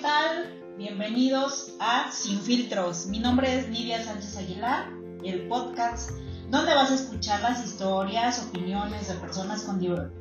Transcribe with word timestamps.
tal? 0.00 0.76
Bienvenidos 0.76 1.72
a 1.80 2.12
Sin 2.12 2.40
Filtros. 2.40 3.06
Mi 3.06 3.18
nombre 3.18 3.58
es 3.58 3.68
Nidia 3.68 4.04
Sánchez 4.04 4.36
Aguilar 4.36 4.90
el 5.24 5.48
podcast 5.48 6.12
donde 6.50 6.72
vas 6.74 6.90
a 6.92 6.94
escuchar 6.94 7.40
las 7.40 7.64
historias, 7.64 8.46
opiniones 8.48 9.08
de 9.08 9.14
personas 9.14 9.62
con, 9.62 9.80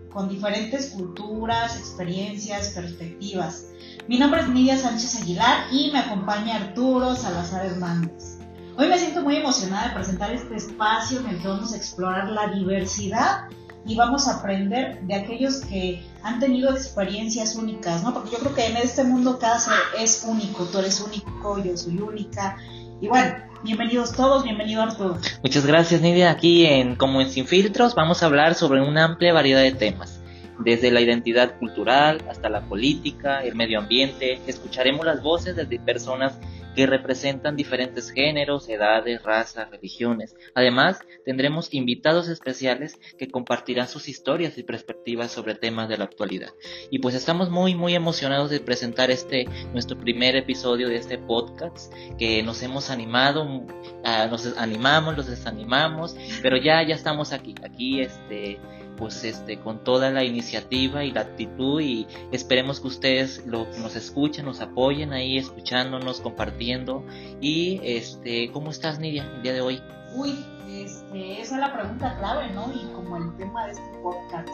con 0.09 0.29
diferentes 0.29 0.89
culturas, 0.89 1.77
experiencias, 1.77 2.69
perspectivas. 2.69 3.67
Mi 4.07 4.17
nombre 4.17 4.41
es 4.41 4.49
Nidia 4.49 4.77
Sánchez 4.77 5.21
Aguilar 5.21 5.67
y 5.71 5.91
me 5.91 5.99
acompaña 5.99 6.55
Arturo 6.55 7.15
Salazar 7.15 7.67
Hernández. 7.67 8.39
Hoy 8.77 8.87
me 8.87 8.97
siento 8.97 9.21
muy 9.21 9.35
emocionada 9.35 9.89
de 9.89 9.93
presentar 9.93 10.31
este 10.31 10.55
espacio 10.55 11.19
en 11.19 11.27
el 11.27 11.41
que 11.41 11.47
vamos 11.47 11.73
a 11.73 11.77
explorar 11.77 12.29
la 12.29 12.47
diversidad 12.47 13.47
y 13.87 13.95
vamos 13.95 14.27
a 14.27 14.39
aprender 14.39 14.99
de 15.01 15.15
aquellos 15.15 15.61
que 15.61 16.03
han 16.21 16.39
tenido 16.39 16.71
experiencias 16.71 17.55
únicas, 17.55 18.03
¿no? 18.03 18.13
Porque 18.13 18.31
yo 18.31 18.39
creo 18.39 18.53
que 18.53 18.65
en 18.65 18.77
este 18.77 19.03
mundo 19.03 19.39
cada 19.39 19.59
ser 19.59 19.73
es 19.97 20.25
único, 20.27 20.65
tú 20.65 20.79
eres 20.79 20.99
único, 20.99 21.63
yo 21.63 21.77
soy 21.77 21.97
única. 21.97 22.57
Y 22.99 23.07
bueno, 23.07 23.35
bienvenidos 23.63 24.11
todos, 24.11 24.43
bienvenido 24.43 24.81
Arturo. 24.81 25.17
Muchas 25.41 25.65
gracias 25.65 26.01
Nidia, 26.01 26.31
aquí 26.31 26.65
en 26.65 26.95
Como 26.95 27.21
en 27.21 27.29
Sin 27.29 27.47
Filtros 27.47 27.95
vamos 27.95 28.21
a 28.21 28.25
hablar 28.25 28.55
sobre 28.55 28.81
una 28.81 29.05
amplia 29.05 29.33
variedad 29.33 29.61
de 29.61 29.71
temas. 29.71 30.19
Desde 30.59 30.91
la 30.91 30.99
identidad 30.99 31.57
cultural 31.57 32.23
hasta 32.29 32.49
la 32.49 32.61
política, 32.61 33.43
el 33.43 33.55
medio 33.55 33.79
ambiente, 33.79 34.41
escucharemos 34.47 35.05
las 35.05 35.21
voces 35.21 35.55
de 35.55 35.79
personas 35.79 36.33
que 36.77 36.85
representan 36.85 37.55
diferentes 37.55 38.11
géneros, 38.11 38.69
edades, 38.69 39.23
razas, 39.23 39.71
religiones. 39.71 40.35
Además, 40.53 40.99
tendremos 41.25 41.73
invitados 41.73 42.29
especiales 42.29 42.99
que 43.17 43.29
compartirán 43.29 43.87
sus 43.87 44.07
historias 44.07 44.59
y 44.59 44.63
perspectivas 44.63 45.31
sobre 45.31 45.55
temas 45.55 45.89
de 45.89 45.97
la 45.97 46.03
actualidad. 46.03 46.51
Y 46.91 46.99
pues 46.99 47.15
estamos 47.15 47.49
muy, 47.49 47.73
muy 47.73 47.95
emocionados 47.95 48.51
de 48.51 48.59
presentar 48.59 49.09
este, 49.09 49.45
nuestro 49.73 49.97
primer 49.97 50.35
episodio 50.35 50.87
de 50.87 50.97
este 50.97 51.17
podcast, 51.17 51.91
que 52.19 52.43
nos 52.43 52.61
hemos 52.61 52.91
animado, 52.91 53.65
ah, 54.03 54.27
nos 54.29 54.45
animamos, 54.55 55.17
los 55.17 55.25
desanimamos, 55.25 56.15
pero 56.43 56.57
ya, 56.57 56.83
ya 56.87 56.93
estamos 56.93 57.33
aquí, 57.33 57.55
aquí, 57.63 58.01
este, 58.01 58.59
pues 58.97 59.23
este 59.23 59.59
con 59.59 59.83
toda 59.83 60.09
la 60.11 60.23
iniciativa 60.23 61.03
y 61.03 61.11
la 61.11 61.21
actitud 61.21 61.79
y 61.79 62.07
esperemos 62.31 62.81
que 62.81 62.87
ustedes 62.87 63.45
lo, 63.45 63.67
nos 63.79 63.95
escuchen, 63.95 64.45
nos 64.45 64.59
apoyen 64.59 65.13
ahí 65.13 65.37
escuchándonos, 65.37 66.19
compartiendo 66.21 67.05
y 67.39 67.79
este 67.83 68.51
¿cómo 68.51 68.71
estás 68.71 68.99
Nidia 68.99 69.23
el 69.35 69.43
día 69.43 69.53
de 69.53 69.61
hoy? 69.61 69.81
Uy, 70.15 70.33
este, 70.69 71.41
esa 71.41 71.55
es 71.55 71.61
la 71.61 71.73
pregunta 71.73 72.17
clave, 72.17 72.49
¿no? 72.53 72.71
Y 72.73 72.85
como 72.93 73.17
el 73.17 73.35
tema 73.37 73.65
de 73.65 73.73
este 73.73 73.97
podcast. 74.01 74.49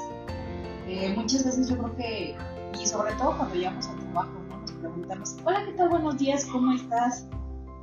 Eh, 0.88 1.14
muchas 1.16 1.46
veces 1.46 1.70
yo 1.70 1.78
creo 1.78 1.96
que, 1.96 2.36
y 2.80 2.86
sobre 2.86 3.14
todo 3.14 3.38
cuando 3.38 3.56
llegamos 3.56 3.88
al 3.88 4.00
trabajo, 4.00 4.32
¿no? 4.50 4.58
nos 4.58 4.72
preguntamos, 4.72 5.36
hola, 5.46 5.64
¿qué 5.66 5.72
tal? 5.74 5.90
Buenos 5.90 6.18
días, 6.18 6.46
¿cómo 6.46 6.74
estás? 6.74 7.26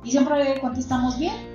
Y 0.03 0.11
siempre 0.11 0.59
contestamos 0.61 1.17
bien 1.17 1.50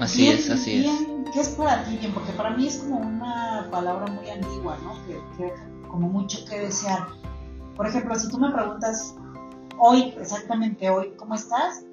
Así 0.00 0.28
es, 0.28 0.50
así 0.50 0.86
es. 0.86 1.06
¿Qué 1.32 1.40
es 1.40 1.50
para 1.50 1.84
ti 1.84 1.96
bien? 1.96 2.12
Porque 2.12 2.32
para 2.32 2.50
mí 2.50 2.66
es 2.66 2.78
como 2.78 2.98
una 2.98 3.68
palabra 3.70 4.06
muy 4.06 4.28
antigua, 4.30 4.78
¿no? 4.82 4.94
Que, 5.06 5.20
que 5.36 5.54
como 5.88 6.08
mucho 6.08 6.44
que 6.46 6.58
desear. 6.58 7.06
Por 7.76 7.86
ejemplo, 7.86 8.18
si 8.18 8.28
tú 8.28 8.38
me 8.38 8.50
preguntas 8.50 9.14
hoy, 9.78 10.14
exactamente 10.18 10.88
hoy, 10.90 11.12
¿cómo 11.16 11.34
estás? 11.34 11.84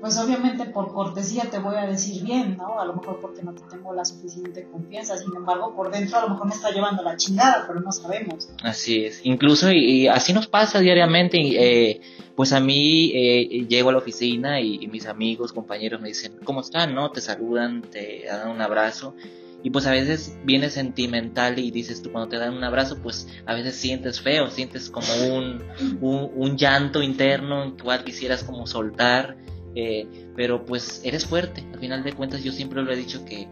Pues 0.00 0.18
obviamente 0.18 0.66
por 0.66 0.92
cortesía 0.92 1.44
te 1.50 1.58
voy 1.58 1.76
a 1.76 1.86
decir 1.86 2.22
bien, 2.22 2.56
¿no? 2.56 2.78
A 2.78 2.84
lo 2.84 2.94
mejor 2.94 3.18
porque 3.20 3.42
no 3.42 3.54
te 3.54 3.62
tengo 3.70 3.94
la 3.94 4.04
suficiente 4.04 4.68
confianza, 4.70 5.16
sin 5.16 5.34
embargo, 5.34 5.74
por 5.74 5.90
dentro 5.90 6.18
a 6.18 6.22
lo 6.22 6.30
mejor 6.30 6.46
me 6.46 6.54
está 6.54 6.70
llevando 6.70 7.02
la 7.02 7.16
chingada, 7.16 7.64
pero 7.66 7.80
no 7.80 7.90
sabemos. 7.92 8.50
Así 8.62 9.04
es, 9.04 9.20
incluso 9.24 9.72
y, 9.72 10.06
así 10.06 10.32
nos 10.32 10.46
pasa 10.46 10.80
diariamente, 10.80 11.38
eh, 11.38 12.00
pues 12.36 12.52
a 12.52 12.60
mí 12.60 13.10
eh, 13.14 13.66
llego 13.66 13.88
a 13.88 13.92
la 13.92 13.98
oficina 13.98 14.60
y, 14.60 14.86
mis 14.88 15.06
amigos, 15.06 15.52
compañeros 15.52 16.00
me 16.00 16.08
dicen, 16.08 16.38
¿cómo 16.44 16.60
están? 16.60 16.94
¿No? 16.94 17.10
Te 17.10 17.20
saludan, 17.20 17.82
te 17.82 18.24
dan 18.26 18.50
un 18.50 18.60
abrazo. 18.60 19.14
Y 19.62 19.70
pues 19.70 19.86
a 19.86 19.90
veces 19.90 20.36
viene 20.44 20.70
sentimental 20.70 21.58
y 21.58 21.70
dices 21.70 22.02
tú 22.02 22.12
cuando 22.12 22.28
te 22.28 22.36
dan 22.36 22.54
un 22.54 22.62
abrazo, 22.62 22.98
pues 23.02 23.26
a 23.46 23.54
veces 23.54 23.74
sientes 23.74 24.20
feo, 24.20 24.48
sientes 24.50 24.90
como 24.90 25.08
un, 25.34 25.64
un, 26.00 26.56
llanto 26.56 27.02
interno 27.02 27.64
en 27.64 27.70
cual 27.72 28.04
quisieras 28.04 28.44
como 28.44 28.66
soltar, 28.66 29.36
eh, 29.76 30.32
pero 30.34 30.64
pues 30.64 31.02
eres 31.04 31.26
fuerte. 31.26 31.62
Al 31.72 31.78
final 31.78 32.02
de 32.02 32.14
cuentas 32.14 32.42
yo 32.42 32.50
siempre 32.50 32.82
lo 32.82 32.90
he 32.90 32.96
dicho 32.96 33.24
que 33.26 33.46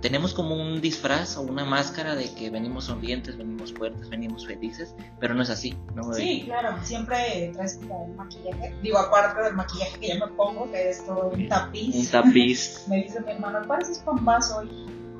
tenemos 0.00 0.32
como 0.32 0.54
un 0.54 0.80
disfraz 0.80 1.36
o 1.36 1.42
una 1.42 1.64
máscara 1.64 2.14
de 2.14 2.32
que 2.34 2.48
venimos 2.48 2.84
sonrientes, 2.84 3.36
venimos 3.36 3.72
fuertes, 3.72 4.08
venimos 4.08 4.46
felices, 4.46 4.94
pero 5.20 5.34
no 5.34 5.42
es 5.42 5.50
así, 5.50 5.76
¿no? 5.94 6.12
Sí, 6.14 6.42
claro, 6.46 6.76
siempre 6.82 7.50
traes 7.52 7.76
como 7.76 8.04
un 8.04 8.16
maquillaje, 8.16 8.74
digo, 8.82 8.98
aparte 8.98 9.42
del 9.42 9.54
maquillaje 9.54 9.98
que 9.98 10.08
ya 10.08 10.14
me 10.14 10.32
pongo, 10.32 10.70
que 10.70 10.90
es 10.90 11.04
todo 11.04 11.28
un 11.28 11.48
tapiz. 11.48 11.94
Un 11.94 12.06
tapiz. 12.06 12.84
me 12.88 13.02
dice 13.02 13.20
mi 13.20 13.32
hermano, 13.32 13.66
pareces 13.66 13.98
pambazo 13.98 14.58
hoy. 14.58 14.70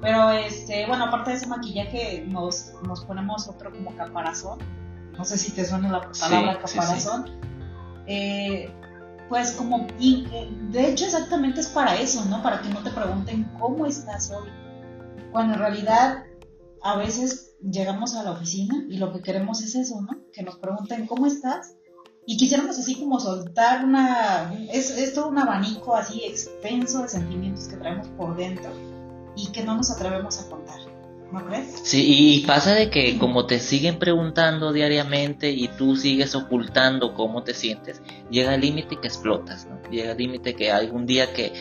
Pero, 0.01 0.31
este, 0.31 0.87
bueno, 0.87 1.05
aparte 1.05 1.31
de 1.31 1.37
ese 1.37 1.47
maquillaje, 1.47 2.25
nos, 2.29 2.73
nos 2.87 3.05
ponemos 3.05 3.49
otro 3.49 3.71
como 3.71 3.95
caparazón. 3.97 4.59
No 5.17 5.25
sé 5.25 5.39
si 5.39 5.53
te 5.53 5.65
suena 5.65 5.91
la 5.91 6.11
palabra 6.13 6.59
caparazón. 6.59 7.31
Eh, 8.07 8.71
pues 9.29 9.53
como, 9.53 9.87
de 9.99 10.89
hecho 10.89 11.05
exactamente 11.05 11.61
es 11.61 11.69
para 11.69 11.97
eso, 11.97 12.25
¿no? 12.27 12.43
Para 12.43 12.63
que 12.63 12.69
no 12.69 12.83
te 12.83 12.91
pregunten 12.91 13.51
cómo 13.59 13.87
estás 13.87 14.31
hoy 14.31 14.49
cuando 15.33 15.55
en 15.55 15.61
realidad 15.61 16.25
a 16.83 16.97
veces 16.97 17.57
llegamos 17.61 18.15
a 18.15 18.23
la 18.23 18.31
oficina 18.31 18.85
y 18.89 18.99
lo 18.99 19.13
que 19.13 19.21
queremos 19.21 19.63
es 19.63 19.75
eso, 19.75 20.01
¿no? 20.01 20.09
Que 20.33 20.43
nos 20.43 20.57
pregunten 20.57 21.07
cómo 21.07 21.27
estás 21.27 21.77
y 22.25 22.37
quisiéramos 22.37 22.79
así 22.79 22.95
como 22.95 23.21
soltar 23.21 23.85
una, 23.85 24.53
es, 24.73 24.91
es 24.91 25.15
todo 25.15 25.29
un 25.29 25.39
abanico 25.39 25.95
así 25.95 26.23
extenso 26.25 27.03
de 27.03 27.09
sentimientos 27.09 27.69
que 27.69 27.77
traemos 27.77 28.09
por 28.09 28.37
dentro 28.37 28.71
y 29.37 29.53
que 29.53 29.63
no 29.63 29.77
nos 29.77 29.91
atrevemos 29.91 30.41
a 30.41 30.49
contar. 30.49 30.81
Sí, 31.83 32.05
y 32.07 32.47
pasa 32.47 32.75
de 32.75 32.91
que 32.91 33.19
como 33.19 33.47
te 33.47 33.59
siguen 33.59 33.99
preguntando 33.99 34.73
diariamente 34.73 35.51
y 35.51 35.69
tú 35.69 35.97
sigues 35.97 36.35
ocultando 36.35 37.15
cómo 37.15 37.43
te 37.43 37.53
sientes, 37.53 38.01
llega 38.31 38.55
el 38.55 38.61
límite 38.61 38.97
que 39.01 39.09
explotas, 39.09 39.67
¿no? 39.67 39.81
Llega 39.91 40.13
el 40.13 40.19
límite 40.19 40.55
que 40.55 40.71
algún 40.71 41.05
día 41.07 41.33
que 41.33 41.53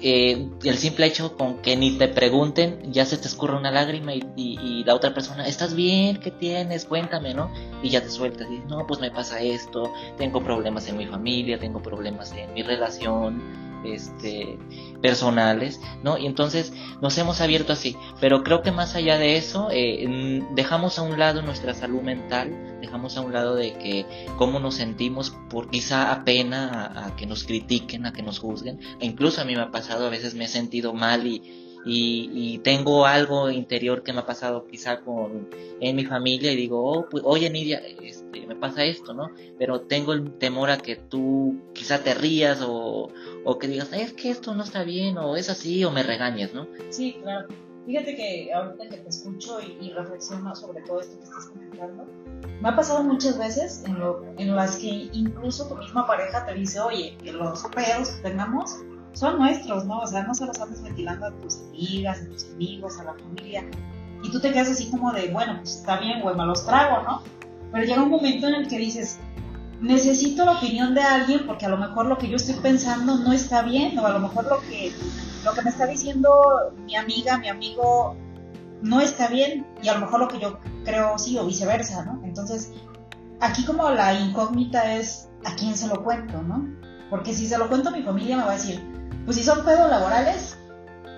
eh, 0.00 0.50
el 0.64 0.76
simple 0.76 1.06
hecho 1.06 1.36
con 1.36 1.62
que 1.62 1.76
ni 1.76 1.96
te 1.96 2.08
pregunten, 2.08 2.92
ya 2.92 3.06
se 3.06 3.16
te 3.16 3.26
escurre 3.26 3.56
una 3.56 3.70
lágrima 3.70 4.12
y, 4.14 4.84
la 4.84 4.94
otra 4.94 5.14
persona, 5.14 5.46
¿estás 5.46 5.74
bien? 5.74 6.18
¿Qué 6.18 6.30
tienes? 6.30 6.84
Cuéntame, 6.84 7.32
¿no? 7.32 7.50
Y 7.82 7.88
ya 7.88 8.02
te 8.02 8.10
sueltas 8.10 8.48
y 8.50 8.58
no, 8.68 8.86
pues 8.86 9.00
me 9.00 9.10
pasa 9.10 9.40
esto, 9.40 9.92
tengo 10.18 10.42
problemas 10.42 10.88
en 10.88 10.98
mi 10.98 11.06
familia, 11.06 11.58
tengo 11.58 11.80
problemas 11.80 12.32
en 12.32 12.52
mi 12.52 12.62
relación, 12.62 13.42
este, 13.84 14.58
personales, 15.02 15.80
¿no? 16.02 16.18
Y 16.18 16.26
entonces 16.26 16.72
nos 17.00 17.16
hemos 17.18 17.40
abierto 17.40 17.72
así. 17.72 17.96
Pero 18.20 18.42
creo 18.42 18.62
que 18.62 18.72
más 18.72 18.94
allá 18.94 19.18
de 19.18 19.36
eso, 19.36 19.68
eh, 19.70 20.42
dejamos 20.54 20.98
a 20.98 21.02
un 21.02 21.18
lado 21.18 21.42
nuestra 21.42 21.74
salud 21.74 22.02
mental, 22.02 22.78
dejamos 22.80 23.16
a 23.16 23.20
un 23.20 23.32
lado 23.32 23.54
de 23.54 23.72
que 23.74 24.06
cómo 24.36 24.60
nos 24.60 24.74
sentimos 24.74 25.34
por 25.50 25.70
quizá 25.70 26.12
apena 26.12 26.70
a, 26.70 27.06
a 27.06 27.16
que 27.16 27.26
nos 27.26 27.44
critiquen, 27.44 28.06
a 28.06 28.12
que 28.12 28.22
nos 28.22 28.38
juzguen. 28.38 28.80
E 29.00 29.06
incluso 29.06 29.40
a 29.40 29.44
mí 29.44 29.54
me 29.54 29.62
ha 29.62 29.70
pasado, 29.70 30.06
a 30.06 30.10
veces 30.10 30.34
me 30.34 30.44
he 30.44 30.48
sentido 30.48 30.92
mal 30.94 31.26
y, 31.26 31.63
y, 31.84 32.58
tengo 32.64 33.04
algo 33.04 33.50
interior 33.50 34.02
que 34.02 34.12
me 34.12 34.20
ha 34.20 34.26
pasado 34.26 34.66
quizá 34.66 35.00
con 35.00 35.48
en 35.80 35.96
mi 35.96 36.04
familia 36.04 36.52
y 36.52 36.56
digo, 36.56 36.82
oh, 36.82 37.08
pues, 37.08 37.22
oye 37.26 37.50
Nidia, 37.50 37.78
este, 38.02 38.46
me 38.46 38.56
pasa 38.56 38.84
esto, 38.84 39.12
¿no? 39.12 39.30
Pero 39.58 39.82
tengo 39.82 40.12
el 40.12 40.32
temor 40.38 40.70
a 40.70 40.78
que 40.78 40.96
tú 40.96 41.56
quizá 41.74 42.02
te 42.02 42.14
rías 42.14 42.62
o, 42.66 43.10
o 43.44 43.58
que 43.58 43.68
digas, 43.68 43.92
es 43.92 44.12
que 44.14 44.30
esto 44.30 44.54
no 44.54 44.64
está 44.64 44.82
bien, 44.84 45.18
o 45.18 45.36
es 45.36 45.50
así, 45.50 45.84
o 45.84 45.90
me 45.90 46.02
regañes, 46.02 46.54
¿no? 46.54 46.66
Sí, 46.88 47.18
claro. 47.22 47.48
Fíjate 47.86 48.16
que 48.16 48.50
ahorita 48.52 48.88
que 48.88 48.96
te 48.96 49.08
escucho 49.10 49.58
y, 49.60 49.90
reflexiono 49.90 50.54
sobre 50.56 50.80
todo 50.82 51.00
esto 51.00 51.18
que 51.18 51.24
estás 51.24 51.46
comentando, 51.48 52.06
me 52.62 52.68
ha 52.68 52.76
pasado 52.76 53.02
muchas 53.02 53.38
veces 53.38 53.84
en, 53.84 53.98
lo, 53.98 54.24
en 54.38 54.56
las 54.56 54.76
que 54.76 55.10
incluso 55.12 55.68
tu 55.68 55.76
misma 55.76 56.06
pareja 56.06 56.46
te 56.46 56.54
dice, 56.54 56.80
oye, 56.80 57.14
que 57.22 57.32
los 57.32 57.62
pedos 57.74 58.10
que 58.10 58.30
tengamos 58.30 58.78
son 59.14 59.38
nuestros, 59.38 59.84
¿no? 59.84 60.00
O 60.00 60.06
sea, 60.06 60.24
no 60.24 60.34
se 60.34 60.46
los 60.46 60.60
andes 60.60 60.82
ventilando 60.82 61.26
a 61.26 61.30
tus 61.30 61.60
amigas, 61.68 62.20
a 62.20 62.26
tus 62.26 62.44
amigos, 62.52 62.98
a 62.98 63.04
la 63.04 63.14
familia. 63.14 63.64
Y 64.22 64.30
tú 64.30 64.40
te 64.40 64.52
quedas 64.52 64.70
así 64.70 64.90
como 64.90 65.12
de, 65.12 65.28
bueno, 65.28 65.56
pues 65.58 65.76
está 65.76 65.98
bien, 65.98 66.20
güey, 66.20 66.36
me 66.36 66.44
los 66.44 66.66
trago, 66.66 67.02
¿no? 67.02 67.22
Pero 67.72 67.84
llega 67.84 68.02
un 68.02 68.10
momento 68.10 68.48
en 68.48 68.54
el 68.54 68.68
que 68.68 68.78
dices, 68.78 69.18
necesito 69.80 70.44
la 70.44 70.58
opinión 70.58 70.94
de 70.94 71.02
alguien 71.02 71.46
porque 71.46 71.66
a 71.66 71.68
lo 71.68 71.76
mejor 71.76 72.06
lo 72.06 72.18
que 72.18 72.28
yo 72.28 72.36
estoy 72.36 72.54
pensando 72.54 73.16
no 73.18 73.32
está 73.32 73.62
bien 73.62 73.98
o 73.98 74.06
a 74.06 74.10
lo 74.10 74.20
mejor 74.20 74.44
lo 74.44 74.60
que, 74.60 74.92
lo 75.44 75.52
que 75.52 75.62
me 75.62 75.70
está 75.70 75.86
diciendo 75.86 76.30
mi 76.84 76.96
amiga, 76.96 77.38
mi 77.38 77.48
amigo 77.48 78.16
no 78.82 79.00
está 79.00 79.28
bien 79.28 79.66
y 79.82 79.88
a 79.88 79.94
lo 79.94 80.00
mejor 80.00 80.20
lo 80.20 80.28
que 80.28 80.38
yo 80.38 80.58
creo 80.84 81.18
sí 81.18 81.38
o 81.38 81.46
viceversa, 81.46 82.04
¿no? 82.04 82.20
Entonces, 82.24 82.72
aquí 83.40 83.64
como 83.64 83.90
la 83.90 84.14
incógnita 84.14 84.94
es 84.94 85.28
a 85.44 85.54
quién 85.54 85.76
se 85.76 85.88
lo 85.88 86.02
cuento, 86.02 86.42
¿no? 86.42 86.66
Porque 87.10 87.34
si 87.34 87.46
se 87.46 87.58
lo 87.58 87.68
cuento 87.68 87.90
a 87.90 87.92
mi 87.92 88.02
familia 88.02 88.36
me 88.36 88.44
va 88.44 88.52
a 88.52 88.54
decir, 88.54 88.82
pues 89.24 89.36
si 89.36 89.42
son 89.42 89.64
pedos 89.64 89.90
laborales, 89.90 90.56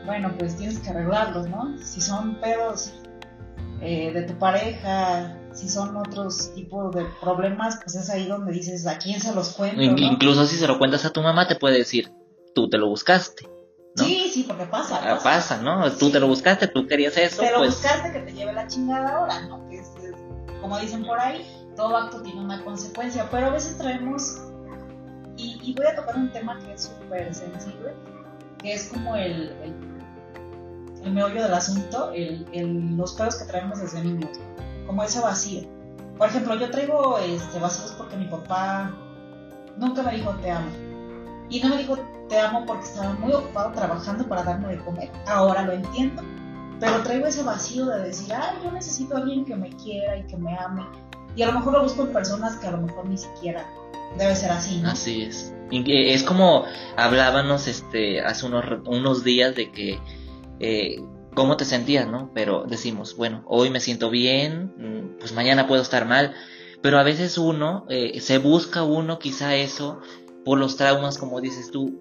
bueno, 0.04 0.32
pues 0.38 0.56
tienes 0.56 0.78
que 0.78 0.90
arreglarlos, 0.90 1.48
¿no? 1.48 1.76
Si 1.78 2.00
son 2.00 2.40
pedos 2.40 2.92
eh, 3.80 4.12
de 4.12 4.22
tu 4.22 4.38
pareja, 4.38 5.36
si 5.52 5.68
son 5.68 5.96
otros 5.96 6.54
tipos 6.54 6.94
de 6.94 7.04
problemas, 7.20 7.78
pues 7.82 7.96
es 7.96 8.10
ahí 8.10 8.26
donde 8.26 8.52
dices, 8.52 8.86
¿a 8.86 8.98
quién 8.98 9.20
se 9.20 9.34
los 9.34 9.50
cuento? 9.50 9.80
Incluso 9.80 10.46
si 10.46 10.56
se 10.56 10.66
lo 10.66 10.78
cuentas 10.78 11.04
a 11.04 11.10
tu 11.10 11.22
mamá, 11.22 11.48
te 11.48 11.56
puede 11.56 11.78
decir, 11.78 12.12
tú 12.54 12.68
te 12.68 12.78
lo 12.78 12.88
buscaste. 12.88 13.48
Sí, 13.96 14.30
sí, 14.32 14.44
porque 14.46 14.66
pasa. 14.66 15.00
Ah, 15.02 15.18
pasa, 15.22 15.62
¿no? 15.62 15.90
Tú 15.92 16.10
te 16.10 16.20
lo 16.20 16.28
buscaste, 16.28 16.68
tú 16.68 16.86
querías 16.86 17.16
eso. 17.16 17.40
Te 17.40 17.50
lo 17.50 17.58
pues... 17.58 17.70
buscaste 17.70 18.12
que 18.12 18.20
te 18.20 18.32
lleve 18.32 18.52
la 18.52 18.66
chingada 18.66 19.16
ahora, 19.16 19.40
¿no? 19.46 19.66
como 20.60 20.80
dicen 20.80 21.04
por 21.04 21.18
ahí, 21.20 21.46
todo 21.76 21.96
acto 21.96 22.22
tiene 22.22 22.40
una 22.40 22.64
consecuencia, 22.64 23.28
pero 23.30 23.46
a 23.46 23.50
veces 23.50 23.78
traemos, 23.78 24.38
y, 25.36 25.74
voy 25.74 25.86
a 25.86 25.94
tocar 25.94 26.16
un 26.16 26.30
tema 26.30 26.58
que 26.58 26.72
es 26.72 26.84
súper 26.84 27.34
sensible, 27.34 27.94
que 28.58 28.72
es 28.72 28.88
como 28.88 29.16
el, 29.16 29.52
el, 31.02 31.12
meollo 31.12 31.42
del 31.42 31.54
asunto, 31.54 32.10
el, 32.12 32.96
los 32.96 33.12
pedos 33.12 33.36
que 33.36 33.44
traemos 33.44 33.80
desde 33.80 34.02
niños, 34.02 34.38
como 34.86 35.02
ese 35.02 35.20
vacío. 35.20 35.68
Por 36.18 36.28
ejemplo, 36.28 36.54
yo 36.56 36.70
traigo 36.70 37.18
este, 37.18 37.58
vacíos 37.58 37.94
porque 37.98 38.16
mi 38.16 38.26
papá 38.26 38.92
nunca 39.76 40.02
me 40.02 40.12
dijo 40.12 40.30
te 40.36 40.50
amo. 40.50 40.70
Y 41.48 41.60
no 41.60 41.68
me 41.68 41.78
dijo 41.78 41.96
te 42.28 42.40
amo 42.40 42.64
porque 42.66 42.84
estaba 42.84 43.12
muy 43.14 43.32
ocupado 43.32 43.72
trabajando 43.72 44.26
para 44.26 44.42
darme 44.42 44.68
de 44.68 44.78
comer. 44.78 45.10
Ahora 45.26 45.62
lo 45.62 45.72
entiendo. 45.72 46.22
Pero 46.80 47.02
traigo 47.02 47.26
ese 47.26 47.42
vacío 47.42 47.86
de 47.86 48.02
decir, 48.04 48.34
ay, 48.34 48.58
yo 48.62 48.70
necesito 48.70 49.14
a 49.14 49.20
alguien 49.20 49.44
que 49.44 49.56
me 49.56 49.70
quiera 49.76 50.16
y 50.16 50.26
que 50.26 50.36
me 50.36 50.58
ame. 50.58 50.84
Y 51.34 51.42
a 51.42 51.48
lo 51.48 51.54
mejor 51.54 51.74
lo 51.74 51.82
busco 51.82 52.02
en 52.02 52.12
personas 52.12 52.56
que 52.56 52.66
a 52.66 52.72
lo 52.72 52.78
mejor 52.78 53.06
ni 53.06 53.16
siquiera 53.16 53.66
debe 54.18 54.34
ser 54.34 54.50
así. 54.50 54.82
Así 54.84 55.22
es. 55.22 55.52
Es 55.70 56.22
como 56.22 56.64
hablábamos 56.96 57.66
este, 57.66 58.20
hace 58.20 58.46
unos, 58.46 58.64
unos 58.86 59.24
días 59.24 59.54
de 59.54 59.72
que 59.72 59.98
eh, 60.60 61.00
cómo 61.34 61.56
te 61.56 61.64
sentías, 61.64 62.08
¿no? 62.08 62.30
Pero 62.34 62.64
decimos, 62.68 63.16
bueno, 63.16 63.44
hoy 63.46 63.70
me 63.70 63.80
siento 63.80 64.10
bien, 64.10 64.72
mm, 64.76 65.18
pues 65.18 65.32
mañana 65.32 65.66
puedo 65.66 65.82
estar 65.82 66.06
mal. 66.06 66.34
Pero 66.82 66.98
a 66.98 67.02
veces 67.02 67.36
uno, 67.38 67.84
eh, 67.88 68.20
se 68.20 68.38
busca 68.38 68.84
uno 68.84 69.18
quizá 69.18 69.56
eso 69.56 70.00
por 70.44 70.58
los 70.58 70.76
traumas, 70.76 71.18
como 71.18 71.40
dices 71.40 71.70
tú. 71.70 72.00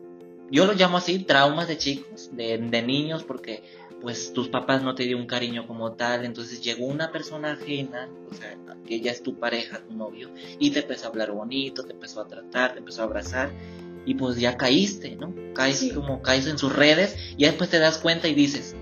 Yo 0.51 0.67
lo 0.67 0.73
llamo 0.73 0.97
así, 0.97 1.19
traumas 1.19 1.67
de 1.67 1.77
chicos, 1.77 2.29
de, 2.33 2.59
de 2.59 2.81
niños, 2.83 3.23
porque 3.23 3.63
pues 4.05 4.33
tus 4.33 4.49
papás 4.49 4.83
no 4.83 4.93
te 4.93 5.05
dio 5.05 5.17
un 5.17 5.25
cariño 5.25 5.65
como 5.65 5.93
tal, 5.93 6.25
entonces 6.25 6.61
llegó 6.61 6.85
una 6.85 7.11
persona 7.11 7.53
ajena, 7.53 8.07
o 8.29 8.35
sea, 8.35 8.55
que 8.85 9.01
ya 9.01 9.09
es 9.09 9.23
tu 9.23 9.39
pareja, 9.39 9.79
tu 9.79 9.95
novio, 9.95 10.29
y 10.59 10.69
te 10.69 10.81
empezó 10.81 11.07
a 11.07 11.09
hablar 11.09 11.31
bonito, 11.31 11.83
te 11.85 11.93
empezó 11.93 12.21
a 12.21 12.27
tratar, 12.27 12.73
te 12.73 12.79
empezó 12.79 13.01
a 13.01 13.05
abrazar, 13.05 13.49
y 14.05 14.13
pues 14.13 14.37
ya 14.37 14.57
caíste, 14.57 15.15
¿no? 15.15 15.33
Caes 15.55 15.91
como 15.95 16.21
caes 16.21 16.45
en 16.45 16.59
sus 16.59 16.75
redes, 16.75 17.15
y 17.35 17.45
después 17.45 17.71
te 17.71 17.79
das 17.79 17.97
cuenta 17.97 18.27
y 18.27 18.35
dices, 18.35 18.75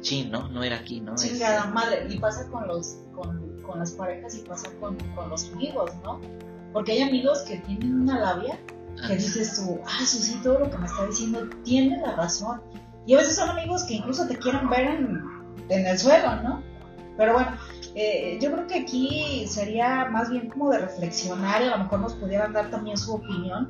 chin, 0.00 0.32
¿no? 0.32 0.48
No 0.48 0.64
era 0.64 0.78
aquí, 0.78 1.00
¿no? 1.00 1.16
Sí, 1.16 1.38
cada 1.38 1.66
madre, 1.66 2.08
y 2.10 2.18
pasa 2.18 2.48
con 2.50 2.66
los, 2.66 3.04
con, 3.14 3.62
con 3.62 3.78
las 3.78 3.92
parejas 3.92 4.36
y 4.36 4.40
pasa 4.40 4.68
con, 4.80 4.96
con, 5.14 5.30
los 5.30 5.48
amigos, 5.52 5.92
¿no? 6.02 6.20
Porque 6.72 6.90
hay 6.90 7.02
amigos 7.02 7.42
que 7.42 7.58
tienen 7.58 8.00
una 8.00 8.18
labia 8.18 8.58
que 9.06 9.14
dices 9.14 9.54
tú, 9.54 9.78
ah, 9.86 10.04
sí, 10.04 10.40
todo 10.42 10.58
lo 10.58 10.68
que 10.68 10.76
me 10.76 10.86
está 10.86 11.06
diciendo 11.06 11.48
tiene 11.62 11.98
la 11.98 12.16
razón 12.16 12.60
y 13.10 13.14
a 13.14 13.16
veces 13.16 13.34
son 13.34 13.50
amigos 13.50 13.82
que 13.82 13.94
incluso 13.94 14.24
te 14.28 14.36
quieren 14.36 14.70
ver 14.70 14.86
en, 14.86 15.20
el 15.68 15.98
suelo, 15.98 16.36
¿no? 16.44 16.62
Pero 17.16 17.32
bueno, 17.32 17.56
eh, 17.96 18.38
yo 18.40 18.52
creo 18.52 18.68
que 18.68 18.78
aquí 18.78 19.48
sería 19.48 20.04
más 20.04 20.30
bien 20.30 20.48
como 20.48 20.70
de 20.70 20.78
reflexionar 20.78 21.60
y 21.60 21.64
a 21.64 21.70
lo 21.70 21.78
mejor 21.78 21.98
nos 21.98 22.14
pudieran 22.14 22.52
dar 22.52 22.70
también 22.70 22.96
su 22.96 23.14
opinión 23.14 23.68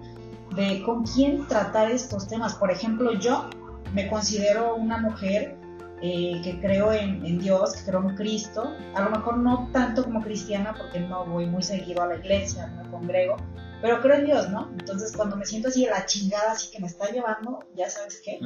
de 0.54 0.82
con 0.82 1.04
quién 1.04 1.46
tratar 1.46 1.90
estos 1.90 2.28
temas. 2.28 2.54
Por 2.54 2.70
ejemplo, 2.70 3.14
yo 3.14 3.48
me 3.94 4.10
considero 4.10 4.76
una 4.76 4.98
mujer 4.98 5.56
eh, 6.02 6.38
que 6.44 6.60
creo 6.60 6.93
en, 6.93 7.38
Dios, 7.38 7.76
que 7.76 7.90
creo 7.90 8.06
en 8.10 8.16
Cristo, 8.16 8.75
a 8.94 9.00
lo 9.00 9.08
mejor 9.08 9.38
no 9.38 9.70
tanto 9.72 10.04
como 10.04 10.20
cristiana 10.20 10.75
porque 10.76 11.00
no 11.00 11.25
voy 11.25 11.46
muy 11.46 11.62
seguido 11.62 12.02
a 12.02 12.08
la 12.08 12.16
iglesia, 12.16 12.66
no 12.66 12.90
congrego, 12.90 13.36
pero 13.81 14.02
creo 14.02 14.16
en 14.16 14.26
Dios, 14.26 14.50
¿no? 14.50 14.70
Entonces 14.78 15.16
cuando 15.16 15.36
me 15.36 15.46
siento 15.46 15.69
así 15.69 15.86
la 15.86 16.04
chingada, 16.04 16.52
así 16.52 16.70
que 16.70 16.78
me 16.78 16.88
está 16.88 17.10
llevando, 17.10 17.60
ya 17.75 17.88
sabes 17.88 18.20
qué, 18.22 18.38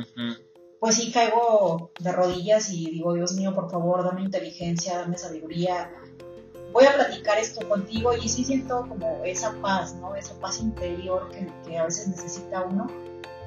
pues 0.81 0.97
sí 0.97 1.12
caigo 1.12 1.91
de 1.99 2.12
rodillas 2.12 2.71
y 2.71 2.91
digo, 2.91 3.15
Dios 3.15 3.32
mío, 3.35 3.55
por 3.55 3.71
favor, 3.71 4.05
dame 4.05 4.23
inteligencia, 4.23 4.99
dame 4.99 5.17
sabiduría. 5.19 5.91
Voy 6.73 6.85
a 6.87 6.94
platicar 6.94 7.38
esto 7.38 7.67
contigo 7.69 8.12
y 8.17 8.29
sí 8.29 8.44
siento 8.44 8.87
como 8.88 9.23
esa 9.25 9.53
paz, 9.62 9.94
¿no? 9.94 10.17
Esa 10.17 10.38
paz 10.41 10.61
interior 10.61 11.31
que, 11.31 11.79
a 11.79 11.85
veces 11.85 12.09
necesita 12.09 12.62
uno. 12.62 12.88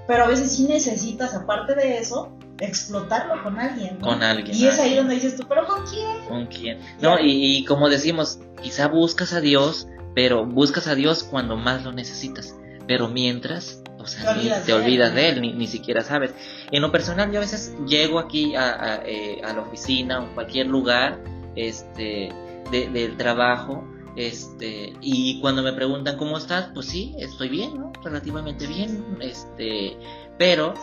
Pero 0.07 0.24
a 0.24 0.27
veces 0.27 0.56
sí 0.56 0.63
necesitas, 0.63 1.33
aparte 1.33 1.75
de 1.75 1.97
eso, 1.97 2.31
explotarlo 2.59 3.44
con 3.44 3.59
alguien. 3.59 3.97
Con 3.97 4.24
alguien. 4.24 4.56
Y 4.56 4.65
es 4.65 4.79
ahí 4.79 4.95
donde 4.95 5.15
dices 5.15 5.35
tú, 5.35 5.45
pero 5.47 5.68
¿con 5.68 5.85
quién? 5.85 6.25
¿Con 6.29 6.45
quién? 6.47 6.79
No, 7.01 7.19
y, 7.19 7.57
y, 7.57 7.65
como 7.65 7.89
decimos, 7.89 8.39
quizá 8.62 8.88
buscas 8.88 9.33
a 9.33 9.41
Dios, 9.41 9.88
pero 10.15 10.45
buscas 10.45 10.88
a 10.88 10.95
Dios 10.95 11.24
cuando 11.24 11.57
más 11.57 11.83
lo 11.83 11.91
necesitas. 11.91 12.56
Pero 12.88 13.09
mientras 13.09 13.83
te 14.15 14.74
olvidas, 14.74 15.13
de, 15.13 15.30
él, 15.30 15.42
ni, 15.42 15.68
siquiera 15.68 16.01
sabes. 16.01 16.33
En 16.71 16.81
lo 16.81 16.92
personal, 16.92 17.31
yo 17.31 17.38
a 17.38 17.42
veces 17.42 17.75
llego 17.88 18.19
aquí 18.19 18.56
a, 18.56 19.01
eh, 19.06 19.42
la 19.42 19.62
oficina 19.62 20.21
o 20.21 20.33
cualquier 20.33 20.68
lugar 20.68 21.19
este, 21.56 22.30
del 22.71 23.18
trabajo. 23.18 23.88
Este, 24.15 24.94
y 25.00 25.39
cuando 25.42 25.62
me 25.62 25.74
preguntan 25.74 26.18
cómo 26.18 26.38
estás, 26.38 26.71
pues 26.74 26.88
sí, 26.88 27.15
estoy 27.19 27.50
bien, 27.50 27.75
¿no? 27.75 27.94
Relativamente 28.04 28.65
bien, 28.65 29.18
este, 29.21 29.95
pero 30.39 30.74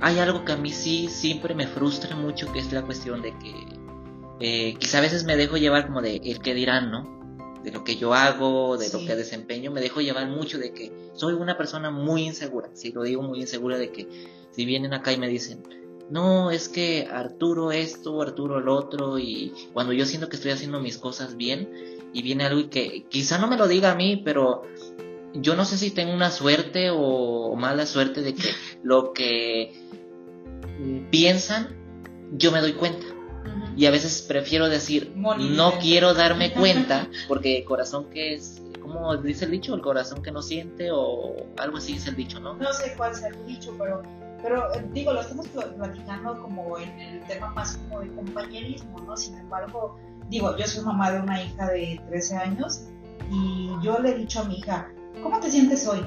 hay 0.00 0.18
algo 0.18 0.44
que 0.44 0.52
a 0.52 0.56
mí 0.56 0.70
sí 0.70 1.08
siempre 1.08 1.54
me 1.54 1.66
frustra 1.66 2.16
mucho, 2.16 2.50
que 2.50 2.60
es 2.60 2.72
la 2.72 2.82
cuestión 2.82 3.20
de 3.20 3.36
que 3.38 3.54
eh, 4.40 4.74
quizá 4.78 4.98
a 4.98 5.00
veces 5.02 5.24
me 5.24 5.36
dejo 5.36 5.56
llevar 5.56 5.86
como 5.86 6.00
de 6.02 6.16
el 6.16 6.40
que 6.40 6.54
dirán, 6.54 6.90
¿no? 6.90 7.21
De 7.62 7.70
lo 7.70 7.84
que 7.84 7.96
yo 7.96 8.14
hago, 8.14 8.76
de 8.76 8.88
lo 8.90 8.98
que 9.06 9.16
desempeño, 9.16 9.70
me 9.70 9.80
dejo 9.80 10.00
llevar 10.00 10.28
mucho 10.28 10.58
de 10.58 10.72
que 10.72 10.92
soy 11.14 11.34
una 11.34 11.56
persona 11.56 11.90
muy 11.90 12.22
insegura, 12.22 12.70
si 12.74 12.92
lo 12.92 13.02
digo 13.02 13.22
muy 13.22 13.40
insegura 13.40 13.78
de 13.78 13.90
que 13.90 14.08
si 14.50 14.64
vienen 14.64 14.92
acá 14.92 15.12
y 15.12 15.18
me 15.18 15.28
dicen, 15.28 15.62
no, 16.10 16.50
es 16.50 16.68
que 16.68 17.08
Arturo 17.10 17.72
esto, 17.72 18.20
Arturo 18.20 18.58
el 18.58 18.68
otro, 18.68 19.18
y 19.18 19.52
cuando 19.72 19.92
yo 19.92 20.04
siento 20.06 20.28
que 20.28 20.36
estoy 20.36 20.50
haciendo 20.50 20.80
mis 20.80 20.98
cosas 20.98 21.36
bien, 21.36 21.68
y 22.12 22.22
viene 22.22 22.44
algo 22.44 22.68
que 22.68 23.06
quizá 23.08 23.38
no 23.38 23.46
me 23.46 23.56
lo 23.56 23.68
diga 23.68 23.92
a 23.92 23.94
mí, 23.94 24.20
pero 24.22 24.62
yo 25.34 25.56
no 25.56 25.64
sé 25.64 25.78
si 25.78 25.90
tengo 25.90 26.12
una 26.12 26.30
suerte 26.30 26.90
o 26.92 27.54
mala 27.56 27.86
suerte 27.86 28.20
de 28.20 28.34
que 28.34 28.50
lo 28.82 29.12
que 29.12 29.72
piensan, 31.10 31.76
yo 32.32 32.50
me 32.52 32.60
doy 32.60 32.72
cuenta 32.72 33.11
y 33.76 33.86
a 33.86 33.90
veces 33.90 34.22
prefiero 34.22 34.68
decir, 34.68 35.12
no 35.16 35.72
quiero 35.80 36.14
darme 36.14 36.52
cuenta, 36.52 37.08
porque 37.28 37.58
el 37.58 37.64
corazón 37.64 38.06
que 38.10 38.34
es, 38.34 38.62
¿cómo 38.80 39.16
dice 39.16 39.46
el 39.46 39.50
dicho? 39.50 39.74
El 39.74 39.80
corazón 39.80 40.22
que 40.22 40.30
no 40.30 40.42
siente 40.42 40.90
o 40.90 41.34
algo 41.56 41.78
así 41.78 41.94
es 41.94 42.06
el 42.06 42.16
dicho, 42.16 42.40
¿no? 42.40 42.54
No 42.54 42.72
sé 42.72 42.94
cuál 42.96 43.12
es 43.12 43.22
el 43.22 43.46
dicho, 43.46 43.74
pero, 43.78 44.02
pero 44.42 44.72
eh, 44.74 44.84
digo, 44.92 45.12
lo 45.12 45.20
estamos 45.20 45.46
platicando 45.48 46.40
como 46.42 46.78
en 46.78 47.00
el 47.00 47.20
tema 47.26 47.50
más 47.50 47.76
como 47.76 48.00
de 48.00 48.08
compañerismo, 48.14 48.98
¿no? 49.00 49.16
Sin 49.16 49.38
embargo, 49.38 49.98
digo, 50.28 50.56
yo 50.56 50.66
soy 50.66 50.84
mamá 50.84 51.10
de 51.12 51.20
una 51.20 51.42
hija 51.42 51.68
de 51.68 52.00
13 52.08 52.36
años 52.36 52.82
y 53.30 53.70
yo 53.82 53.98
le 54.00 54.10
he 54.10 54.14
dicho 54.14 54.40
a 54.40 54.44
mi 54.44 54.58
hija, 54.58 54.92
¿cómo 55.22 55.40
te 55.40 55.50
sientes 55.50 55.86
hoy? 55.86 56.00